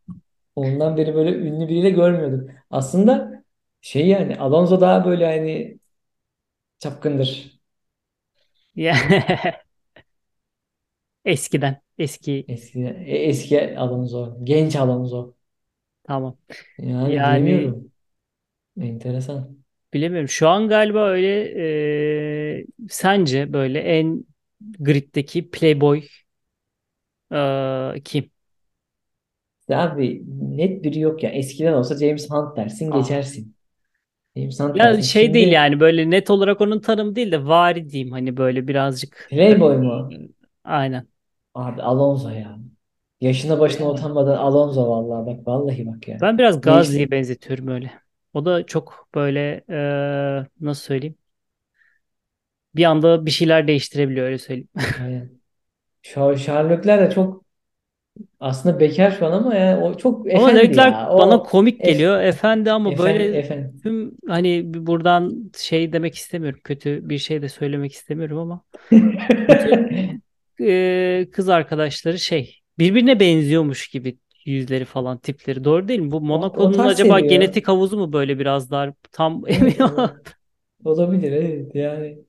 Ondan 0.59 0.97
beri 0.97 1.15
böyle 1.15 1.31
ünlü 1.37 1.67
biriyle 1.67 1.89
görmüyorduk. 1.89 2.49
Aslında 2.71 3.43
şey 3.81 4.07
yani 4.07 4.37
Alonso 4.39 4.81
daha 4.81 5.05
böyle 5.05 5.25
hani 5.25 5.79
çapkındır. 6.79 7.59
Ya 8.75 8.93
eskiden 11.25 11.81
eski 11.97 12.49
Eski, 12.53 12.79
e- 12.85 13.29
eski 13.29 13.77
Alonso. 13.79 14.37
Genç 14.43 14.75
Alonso. 14.75 15.35
tamam. 16.03 16.37
Yani 16.77 17.07
Yani 17.07 17.25
bilemiyorum. 17.25 17.91
Enteresan. 18.81 19.63
bilemiyorum. 19.93 20.29
Şu 20.29 20.47
an 20.49 20.67
galiba 20.67 21.07
öyle 21.09 21.51
ee, 22.59 22.65
sence 22.89 23.53
böyle 23.53 23.79
en 23.79 24.25
griddeki 24.79 25.49
Playboy 25.51 26.03
ee, 27.31 28.01
kim? 28.05 28.31
Abi 29.75 30.23
net 30.57 30.83
biri 30.83 30.99
yok 30.99 31.23
ya. 31.23 31.29
Eskiden 31.29 31.73
olsa 31.73 31.97
James 31.97 32.29
Hunt 32.31 32.57
dersin 32.57 32.91
Aa. 32.91 32.91
geçersin. 32.91 33.55
James 34.37 34.59
Hunt 34.61 34.79
Ya 34.79 35.01
dersin. 35.01 35.01
şey 35.01 35.33
değil 35.33 35.47
Şimdi 35.47 35.51
yani 35.51 35.79
böyle 35.79 36.09
net 36.09 36.29
olarak 36.29 36.61
onun 36.61 36.79
tanımı 36.79 37.15
değil 37.15 37.31
de 37.31 37.45
vari 37.47 37.89
diyeyim 37.89 38.11
hani 38.11 38.37
böyle 38.37 38.67
birazcık 38.67 39.35
ee, 39.45 39.55
Playboy 39.55 39.77
mu? 39.77 39.95
aynen. 40.63 41.07
Abi 41.53 41.81
Alonso 41.81 42.29
ya. 42.29 42.59
Yaşına 43.21 43.59
başına 43.59 43.89
mi? 43.89 43.91
utanmadan 43.91 44.37
Alonso 44.37 44.89
vallahi 44.89 45.25
bak 45.27 45.47
vallahi 45.47 45.87
bak 45.87 46.07
ya. 46.07 46.21
Ben 46.21 46.37
biraz. 46.37 46.61
Gazli'ye 46.61 47.11
benzetiyorum 47.11 47.67
öyle. 47.67 48.01
O 48.33 48.45
da 48.45 48.65
çok 48.65 49.09
böyle 49.15 49.63
ee, 49.69 50.47
nasıl 50.61 50.81
söyleyeyim? 50.83 51.17
Bir 52.75 52.83
anda 52.85 53.25
bir 53.25 53.31
şeyler 53.31 53.67
değiştirebiliyor 53.67 54.25
öyle 54.25 54.37
söyleyeyim. 54.37 54.69
Aynen. 54.95 55.41
Şar 56.03 56.35
Sherlockler 56.37 57.01
de 57.11 57.15
çok 57.15 57.45
aslında 58.39 58.79
bekar 58.79 59.11
şu 59.11 59.25
an 59.25 59.31
ama 59.31 59.55
yani 59.55 59.83
o 59.83 59.97
çok 59.97 60.31
Ama 60.33 60.47
efendi 60.47 60.55
Leclerc 60.55 60.97
ya. 60.97 61.09
bana 61.17 61.43
O 61.43 61.43
komik 61.43 61.83
ef, 61.83 61.97
geliyor 61.97 62.21
efendi 62.21 62.71
ama 62.71 62.97
efendi 62.97 62.97
böyle 62.97 63.37
efendi. 63.37 63.73
tüm 63.83 64.11
hani 64.27 64.73
buradan 64.73 65.51
şey 65.57 65.93
demek 65.93 66.15
istemiyorum. 66.15 66.59
Kötü 66.63 67.09
bir 67.09 67.17
şey 67.17 67.41
de 67.41 67.49
söylemek 67.49 67.93
istemiyorum 67.93 68.37
ama 68.37 68.63
bütün 69.47 69.91
e, 70.61 71.27
kız 71.31 71.49
arkadaşları 71.49 72.19
şey 72.19 72.59
birbirine 72.79 73.19
benziyormuş 73.19 73.87
gibi 73.89 74.19
yüzleri 74.45 74.85
falan 74.85 75.17
tipleri. 75.19 75.63
Doğru 75.63 75.87
değil 75.87 75.99
mi? 75.99 76.11
Bu 76.11 76.21
O, 76.31 76.39
o 76.63 76.71
Monaco'nun 76.71 76.71
tarz 76.71 76.93
acaba 76.93 77.19
seviyor. 77.19 77.19
genetik 77.19 77.67
havuzu 77.67 77.97
mu 77.97 78.13
böyle 78.13 78.39
biraz 78.39 78.71
daha 78.71 78.93
tam 79.11 79.43
emin 79.47 79.79
olamadım. 79.79 80.15
olabilir. 80.15 80.35
Olabilir 80.85 81.31
evet 81.31 81.75
yani. 81.75 82.25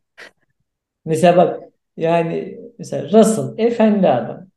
Mesela 1.05 1.37
bak 1.37 1.61
yani 1.96 2.59
mesela 2.79 3.05
Russell 3.12 3.55
efendi 3.59 4.09
adam. 4.09 4.49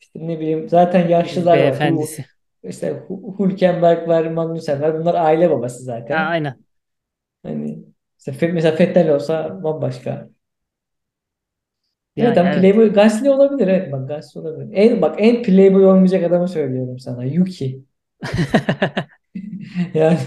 İşte 0.00 0.18
ne 0.28 0.40
bileyim 0.40 0.68
zaten 0.68 1.08
yaşlılar 1.08 1.58
var. 1.58 1.80
Hu, 1.82 2.14
beyefendisi. 2.14 2.24
işte 2.62 3.04
Hu- 3.08 3.38
Hülkenberg 3.38 4.08
var, 4.08 4.24
Magnussen 4.26 4.82
var. 4.82 4.98
Bunlar 5.00 5.14
aile 5.14 5.50
babası 5.50 5.84
Ha, 6.08 6.16
zaten. 6.16 6.34
aynen. 6.34 6.64
Hani 7.42 7.84
mesela, 8.18 8.38
Fe- 8.38 8.52
mesela 8.52 8.78
Vettel 8.78 9.14
olsa 9.14 9.62
bambaşka. 9.64 10.28
Evet 12.18 12.36
Yani 12.36 12.38
ama 12.38 12.50
evet. 12.50 12.50
Playboy 12.50 12.92
Gasly 12.92 13.30
olabilir. 13.30 13.68
Evet 13.68 13.92
bak 13.92 14.08
Gasly 14.08 14.40
olabilir. 14.40 14.70
En, 14.74 15.02
bak 15.02 15.14
en 15.18 15.42
Playboy 15.42 15.86
olmayacak 15.86 16.24
adamı 16.24 16.48
söylüyorum 16.48 16.98
sana. 16.98 17.24
Yuki. 17.24 17.84
Yani 19.94 20.18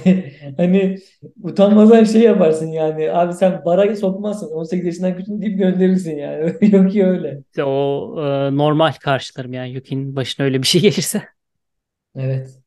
hani 0.58 0.98
utanmadan 1.44 2.04
şey 2.04 2.22
yaparsın 2.22 2.68
yani. 2.68 3.12
Abi 3.12 3.34
sen 3.34 3.62
bara 3.66 3.96
sokmazsın. 3.96 4.48
18 4.52 4.86
yaşından 4.86 5.18
küçük 5.18 5.42
deyip 5.42 5.60
gönderirsin 5.60 6.18
yani. 6.18 6.54
Yuki 6.62 7.06
öyle. 7.06 7.42
İşte 7.48 7.64
o 7.64 8.16
e, 8.20 8.58
normal 8.58 8.94
karşılarım 8.94 9.54
yani 9.54 9.70
Yuki'nin 9.72 10.16
başına 10.16 10.46
öyle 10.46 10.62
bir 10.62 10.68
şey 10.68 10.82
gelirse. 10.92 11.24
Evet. 12.16 12.62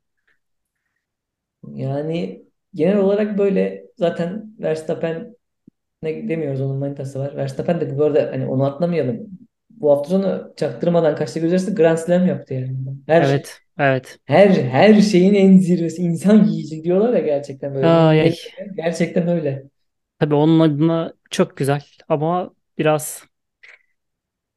Yani 1.74 2.42
genel 2.74 2.98
olarak 2.98 3.38
böyle 3.38 3.84
zaten 3.96 4.54
Verstappen 4.60 5.36
ne 6.02 6.28
demiyoruz 6.28 6.60
onun 6.60 6.76
manitası 6.78 7.18
var. 7.20 7.36
Verstappen 7.36 7.80
de 7.82 7.98
bu 7.98 8.04
arada 8.04 8.30
hani 8.32 8.46
onu 8.46 8.64
atlamayalım. 8.66 9.28
Bu 9.70 9.90
hafta 9.92 10.10
sonu 10.10 10.54
çaktırmadan 10.56 11.16
kaçta 11.16 11.40
gözlerse 11.40 11.72
Grand 11.72 11.98
Slam 11.98 12.26
yaptı 12.26 12.54
yani. 12.54 12.76
Her 13.06 13.22
Evet. 13.22 13.60
Evet. 13.80 14.20
Her 14.26 14.50
her 14.50 15.00
şeyin 15.00 15.34
en 15.34 15.58
zirvesi 15.58 16.02
insan 16.02 16.44
yiyici 16.44 16.84
diyorlar 16.84 17.12
ya 17.12 17.20
gerçekten 17.20 17.74
böyle. 17.74 18.10
Ay. 18.10 18.20
Ne- 18.20 18.36
Gerçekten 18.76 19.28
öyle. 19.28 19.70
Tabii 20.18 20.34
onun 20.34 20.60
adına 20.60 21.12
çok 21.30 21.56
güzel 21.56 21.82
ama 22.08 22.54
biraz 22.78 23.24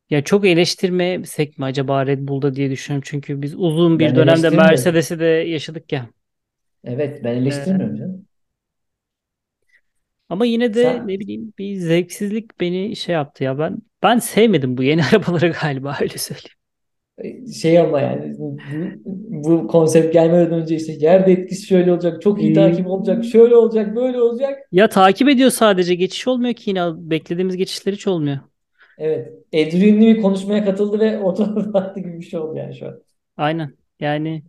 ya 0.10 0.24
çok 0.24 0.46
eleştirmesek 0.46 1.58
mi 1.60 1.66
acaba 1.66 2.06
Red 2.08 2.28
Bull'da 2.28 2.56
diye 2.56 2.70
düşünüyorum. 2.72 3.04
Çünkü 3.10 3.42
biz 3.42 3.56
uzun 3.56 4.00
bir 4.00 4.02
Ben 4.02 4.16
dönemde 4.16 4.50
eleştirmiyorum. 4.50 5.04
Mercedes'i 5.04 5.20
de 5.20 5.26
yaşadık 5.26 5.92
ya. 5.92 6.10
Evet 6.84 7.24
ben 7.24 7.36
Ee, 7.46 7.68
eleştirmiyorum 7.68 7.98
canım. 7.98 8.28
ama 10.30 10.46
yine 10.46 10.74
de 10.74 11.00
Sen 11.00 11.08
ne 11.08 11.20
bileyim 11.20 11.54
bir 11.58 11.76
zevksizlik 11.76 12.60
beni 12.60 12.96
şey 12.96 13.14
yaptı 13.16 13.44
ya. 13.44 13.60
Ben 13.60 13.78
ben 14.04 14.20
sevmedim 14.20 14.78
bu 14.78 14.84
yeni 14.84 15.04
arabaları 15.12 15.52
galiba 15.62 15.98
öyle 16.02 16.18
söyleyeyim. 16.18 16.58
Şey 17.62 17.80
ama 17.80 18.02
yani 18.02 18.36
bu, 18.38 19.68
konsept 19.68 20.14
gelmeden 20.14 20.52
önce 20.52 20.76
işte 20.76 20.94
yerde 20.94 21.32
etkisi 21.32 21.68
şöyle 21.68 21.92
olacak, 21.92 22.22
çok 22.22 22.42
iyi 22.42 22.54
takip 22.54 22.88
olacak, 22.88 23.26
şöyle 23.26 23.56
olacak, 23.56 23.96
böyle 23.96 24.22
olacak. 24.22 24.60
ya 24.72 24.90
takip 24.90 25.30
ediyor 25.30 25.50
sadece 25.50 25.96
geçiş 25.96 26.28
olmuyor 26.28 26.54
ki 26.54 26.70
yine 26.70 26.82
beklediğimiz 26.96 27.58
geçişler 27.58 27.94
hiç 27.94 28.08
olmuyor. 28.08 28.40
Evet. 28.98 29.34
Adrian 29.54 30.02
Newey 30.02 30.22
konuşmaya 30.22 30.66
katıldı 30.66 31.00
ve 31.00 31.20
ortalığı 31.20 31.74
dağıttı 31.74 32.00
gibi 32.00 32.20
bir 32.20 32.26
şey 32.26 32.40
oldu 32.40 32.58
yani 32.58 32.76
şu 32.76 32.88
an. 32.88 33.00
Aynen. 33.38 33.74
Yani 34.00 34.44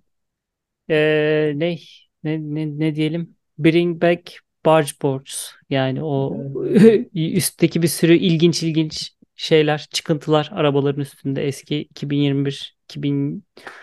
Ee, 0.90 1.53
ne, 1.57 1.77
ne 2.24 2.38
ne 2.55 2.79
ne 2.79 2.94
diyelim? 2.94 3.37
Bring 3.59 4.03
back 4.03 4.33
barge 4.66 4.90
boards. 5.03 5.50
Yani 5.70 6.05
o 6.05 6.37
Evet. 6.70 7.09
üstteki 7.14 7.83
bir 7.83 7.88
sürü 7.88 8.16
ilginç 8.16 8.62
ilginç 8.62 9.12
şeyler, 9.37 9.87
çıkıntılar 9.90 10.51
arabaların 10.53 11.01
üstünde 11.03 11.47
eski 11.47 11.77
2021, 11.83 12.77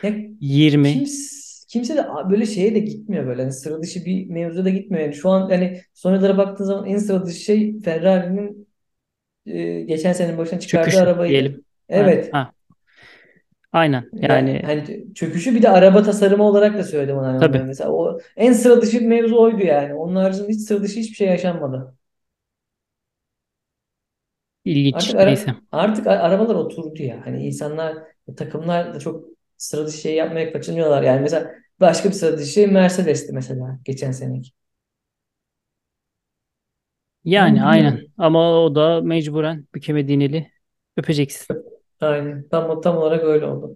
Ya 0.03 0.09
2020. 0.09 0.93
kimse, 0.93 1.65
kimse 1.69 1.95
de 1.97 2.05
böyle 2.29 2.45
şeye 2.45 2.75
de 2.75 2.79
gitmiyor 2.79 3.27
böyle. 3.27 3.41
Hani 3.41 3.51
sıra 3.53 3.81
dışı 3.81 4.05
bir 4.05 4.29
mevzuda 4.29 4.65
da 4.65 4.69
gitmiyor. 4.69 5.03
Yani 5.03 5.15
şu 5.15 5.29
an 5.29 5.49
yani 5.49 5.81
son 5.93 6.13
yıllara 6.15 6.37
baktığın 6.37 6.65
zaman 6.65 6.85
en 6.85 6.97
sıra 6.97 7.25
dışı 7.25 7.39
şey 7.39 7.79
Ferrari'nin 7.79 8.67
e, 9.45 9.81
geçen 9.81 10.13
senenin 10.13 10.37
başına 10.37 10.59
çıkardığı 10.59 10.85
Çöküşü 10.85 11.03
arabaydı. 11.03 11.29
diyelim. 11.31 11.63
Evet. 11.89 12.33
ha, 12.33 12.51
aynen. 13.71 14.05
Ya 14.13 14.35
Yani 14.35 14.61
hani 14.65 15.13
çöküşü 15.15 15.55
bir 15.55 15.61
de 15.61 15.69
araba 15.69 16.03
tasarımı 16.03 16.43
olarak 16.43 16.77
da 16.77 16.83
söyledim 16.83 17.17
ona 17.17 17.39
tabii. 17.39 17.59
Mesela 17.59 17.91
o 17.91 18.19
en 18.37 18.53
sıra 18.53 18.81
dışı 18.81 19.01
mevzu 19.07 19.41
oydu 19.41 19.63
yani. 19.63 19.93
Onun 19.93 20.15
haricinde 20.15 20.47
hiç 20.47 20.61
sıra 20.61 20.83
dışı 20.83 20.99
hiçbir 20.99 21.15
şey 21.15 21.27
yaşanmadı. 21.27 21.95
İlginç. 24.65 25.15
Artık 25.15 25.15
ara- 25.15 25.25
Neyse. 25.25 25.55
artık 25.71 26.07
arabalar 26.07 26.55
oturdu 26.55 27.03
ya. 27.03 27.21
Hani 27.25 27.47
insanlar, 27.47 27.97
takımlar 28.37 28.93
da 28.95 28.99
çok 28.99 29.25
sıra 29.57 29.87
dışı 29.87 29.97
şey 29.97 30.15
yapmaya 30.15 30.53
kaçınıyorlar. 30.53 31.03
Yani 31.03 31.21
mesela 31.21 31.51
başka 31.79 32.09
bir 32.09 32.13
sıra 32.13 32.37
dışı 32.37 32.51
şey 32.51 32.67
Mercedes'ti 32.67 33.33
mesela 33.33 33.79
geçen 33.85 34.11
seneki. 34.11 34.51
Yani 37.23 37.63
Yani 37.63 37.63
aynen. 37.63 38.01
Ama 38.17 38.63
o 38.63 38.75
da 38.75 39.01
mecburen 39.01 39.67
bükemediğin 39.75 40.19
eli 40.19 40.51
öpeceksin. 40.97 41.47
Aynen. 42.01 42.49
Tam, 42.49 42.81
tam 42.81 42.97
olarak 42.97 43.23
öyle 43.23 43.45
oldu. 43.45 43.75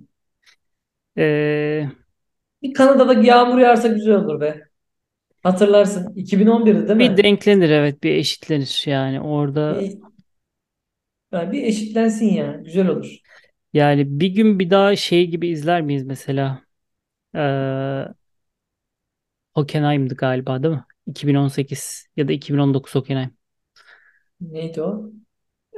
Ee, 1.15 1.89
Bir 2.61 2.73
Kanada'da 2.73 3.13
yağmur 3.13 3.57
yağarsa 3.59 3.87
güzel 3.87 4.15
olur 4.15 4.41
be. 4.41 4.67
Hatırlarsın. 5.43 6.13
2011'de 6.15 6.87
değil 6.87 6.99
bir 6.99 7.17
mi? 7.17 7.17
denklenir 7.17 7.69
evet, 7.69 8.03
bir 8.03 8.11
eşitlenir 8.11 8.83
yani 8.85 9.21
orada 9.21 9.81
Bir, 9.81 9.99
yani 11.35 11.51
bir 11.51 11.63
eşitlensin 11.63 12.25
ya. 12.33 12.61
Güzel 12.65 12.87
olur. 12.87 13.17
Yani 13.73 14.19
bir 14.19 14.27
gün 14.29 14.59
bir 14.59 14.69
daha 14.69 14.95
şey 14.95 15.27
gibi 15.27 15.47
izler 15.47 15.81
miyiz 15.81 16.03
mesela? 16.05 16.63
Ee, 17.35 18.05
Hockenheim'di 19.55 20.15
galiba 20.15 20.63
değil 20.63 20.73
mi? 20.73 20.85
2018 21.07 22.07
ya 22.17 22.27
da 22.27 22.31
2019 22.31 22.95
Hockenheim. 22.95 23.37
Neydi 24.41 24.81
o? 24.81 25.11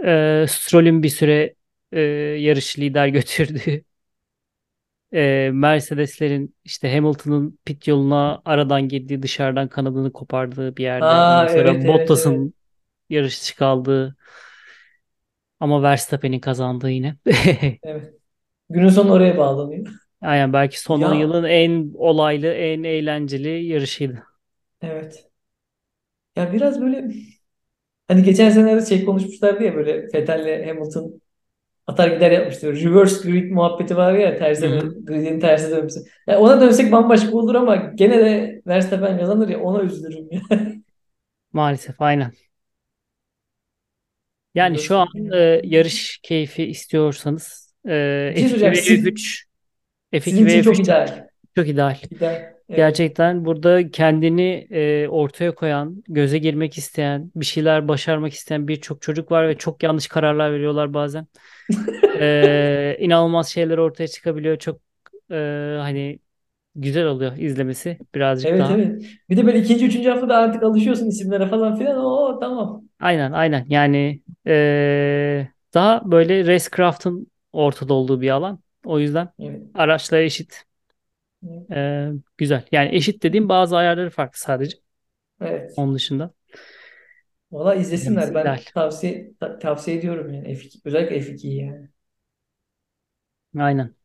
Ee, 0.05 0.45
Stroll'ün 0.49 1.03
bir 1.03 1.09
süre 1.09 1.55
e, 1.91 1.99
yarış 2.39 2.79
lider 2.79 3.07
götürdüğü 3.17 3.83
e, 5.13 5.49
Mercedes'lerin 5.53 6.55
işte 6.63 6.93
Hamilton'ın 6.95 7.59
pit 7.65 7.87
yoluna 7.87 8.41
aradan 8.45 8.87
girdiği 8.89 9.23
dışarıdan 9.23 9.67
kanadını 9.69 10.13
kopardığı 10.13 10.77
bir 10.77 10.83
yerde. 10.83 11.21
Ondan 11.21 11.45
Aa 11.45 11.51
evet 11.51 11.85
sonra 11.85 11.87
evet 11.87 12.17
evet. 12.17 12.41
Bottas'ın 12.41 12.53
yarış 13.09 13.41
dışı 13.41 13.57
kaldığı 13.57 14.17
ama 15.59 15.83
Verstappen'in 15.83 16.39
kazandığı 16.39 16.89
yine. 16.91 17.17
Evet. 17.83 18.13
Günün 18.69 18.89
sonu 18.89 19.13
oraya 19.13 19.37
bağlanıyor. 19.37 19.87
Yani 20.21 20.53
belki 20.53 20.79
son 20.81 21.01
10 21.01 21.13
Ya 21.13 21.13
yılın 21.13 21.43
en 21.43 21.91
olaylı, 21.95 22.47
en 22.47 22.83
eğlenceli 22.83 23.49
yarışıydı. 23.65 24.23
evet. 24.81 25.29
Ya 26.35 26.53
biraz 26.53 26.81
böyle 26.81 27.07
hani 28.07 28.23
geçen 28.23 28.49
senelerde 28.49 28.85
şey 28.85 29.05
konuşmuşlardı 29.05 29.63
ya 29.63 29.75
böyle 29.75 30.03
Vettel'le 30.03 30.67
Hamilton 30.67 31.21
atar 31.87 32.07
gider 32.09 32.31
yapmıştı. 32.31 32.73
Reverse 32.75 33.29
grid 33.31 33.51
muhabbeti 33.51 33.97
var 33.97 34.13
ya 34.13 34.37
tersi 34.37 34.61
Hı 34.61 34.69
hı. 34.69 34.95
gridin 35.05 35.39
tersi 35.39 35.71
dönmesi. 35.71 35.99
Ya 36.27 36.39
ona 36.39 36.61
dönsek 36.61 36.91
bambaşka 36.91 37.37
olur 37.37 37.55
ama 37.55 37.75
gene 37.77 38.19
de 38.19 38.61
Verstappen 38.67 39.19
kazanır 39.19 39.49
ya 39.49 39.61
ona 39.61 39.83
üzülürüm 39.83 40.27
ya. 40.31 40.41
Maalesef 41.53 42.01
aynen. 42.01 42.33
Yani 44.57 44.79
şu 44.79 44.97
an 44.97 45.07
e, 45.33 45.61
yarış 45.63 46.19
keyfi 46.23 46.63
istiyorsanız 46.65 47.73
e, 47.89 48.33
Bir 48.35 48.39
şey 48.39 48.49
F2 48.49 48.49
söyleyeceğim. 48.49 48.73
ve 48.73 48.81
Siz, 48.81 49.03
F3 49.03 49.45
sizin 50.19 50.45
F2 50.45 50.45
ve 50.45 50.49
için 50.49 50.61
çok 50.61 50.79
F3 50.79 50.79
ideal. 50.79 51.27
çok 51.55 51.67
ideal. 51.69 51.97
İdeal. 52.11 52.53
Evet. 52.69 52.77
Gerçekten 52.77 53.45
burada 53.45 53.91
kendini 53.91 54.67
e, 54.71 55.07
ortaya 55.07 55.55
koyan, 55.55 56.03
göze 56.07 56.37
girmek 56.37 56.77
isteyen, 56.77 57.31
bir 57.35 57.45
şeyler 57.45 57.87
başarmak 57.87 58.33
isteyen 58.33 58.67
birçok 58.67 59.01
çocuk 59.01 59.31
var 59.31 59.47
ve 59.49 59.57
çok 59.57 59.83
yanlış 59.83 60.07
kararlar 60.07 60.53
veriyorlar 60.53 60.93
bazen. 60.93 61.27
E, 62.19 62.97
inanılmaz 62.99 63.49
şeyler 63.49 63.77
ortaya 63.77 64.07
çıkabiliyor. 64.07 64.57
Çok 64.59 64.81
e, 65.31 65.35
hani 65.79 66.19
güzel 66.75 67.05
oluyor 67.05 67.37
izlemesi 67.37 67.97
birazcık 68.15 68.49
Evet 68.49 68.59
daha. 68.59 68.71
evet. 68.71 69.05
Bir 69.29 69.37
de 69.37 69.45
böyle 69.45 69.59
ikinci, 69.59 69.85
üçüncü 69.85 70.09
haftada 70.09 70.37
artık 70.37 70.63
alışıyorsun 70.63 71.07
isimlere 71.07 71.47
falan 71.47 71.77
filan. 71.77 71.97
Oo 71.97 72.39
tamam. 72.39 72.86
Aynen 72.99 73.31
aynen 73.31 73.65
yani 73.69 74.21
eee, 74.45 75.51
daha 75.73 76.11
böyle 76.11 76.47
racecraft'ın 76.47 77.27
ortada 77.53 77.93
olduğu 77.93 78.21
bir 78.21 78.29
alan. 78.29 78.59
O 78.85 78.99
yüzden 78.99 79.29
Evet. 79.39 79.61
araçlar 79.73 80.19
eşit. 80.19 80.63
Evet. 81.47 81.67
Eee, 81.71 82.11
güzel. 82.37 82.65
Yani 82.71 82.95
eşit 82.95 83.23
dediğim 83.23 83.49
bazı 83.49 83.77
ayarları 83.77 84.09
farklı 84.09 84.39
sadece. 84.39 84.77
Evet. 85.41 85.71
Onun 85.75 85.95
dışında 85.95 86.33
Valla 87.51 87.75
izlesinler. 87.75 88.35
ideal. 88.35 88.35
Ben 88.35 88.63
tavsiye 88.73 89.33
ta- 89.39 89.59
tavsiye 89.59 89.97
ediyorum 89.97 90.33
yani 90.33 90.55
F2, 90.55 90.79
özellikle 90.85 91.21
F2'yi 91.21 91.57
yani. 91.57 91.89
Aynen. 93.59 93.95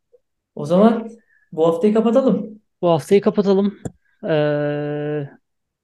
O 0.55 0.65
zaman 0.67 1.09
bu 1.53 1.67
haftayı 1.67 1.95
kapatalım. 1.95 2.63
Bu 2.83 2.89
haftayı 2.91 3.21
kapatalım. 3.21 3.79
Eee, 4.25 5.31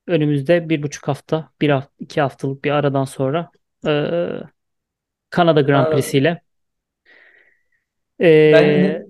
önümüzde 0.08 0.68
bir 0.68 0.82
buçuk 0.82 1.08
hafta, 1.08 1.50
bir 1.60 1.70
hafta, 1.70 1.90
iki 1.98 2.20
haftalık 2.20 2.64
bir 2.64 2.70
aradan 2.70 3.04
sonra 3.04 3.50
e, 3.86 4.10
Kanada 5.30 5.60
Grand 5.60 5.92
Prix'siyle. 5.92 6.40
Ee, 8.20 8.52
ben 8.52 9.06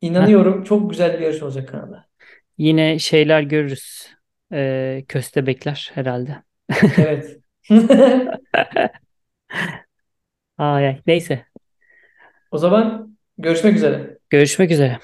inanıyorum 0.00 0.58
ha. 0.58 0.64
çok 0.64 0.90
güzel 0.90 1.18
bir 1.18 1.24
yarış 1.24 1.42
olacak 1.42 1.68
Kanada. 1.68 2.06
Yine 2.58 2.98
şeyler 2.98 3.42
görürüz. 3.42 4.08
Ee, 4.52 5.04
köstebekler 5.08 5.90
herhalde. 5.94 6.42
Evet. 6.98 7.38
Ay, 10.58 11.00
neyse. 11.06 11.44
O 12.50 12.58
zaman 12.58 13.16
görüşmek 13.38 13.76
üzere. 13.76 14.18
Görüşmek 14.30 14.70
üzere. 14.70 14.98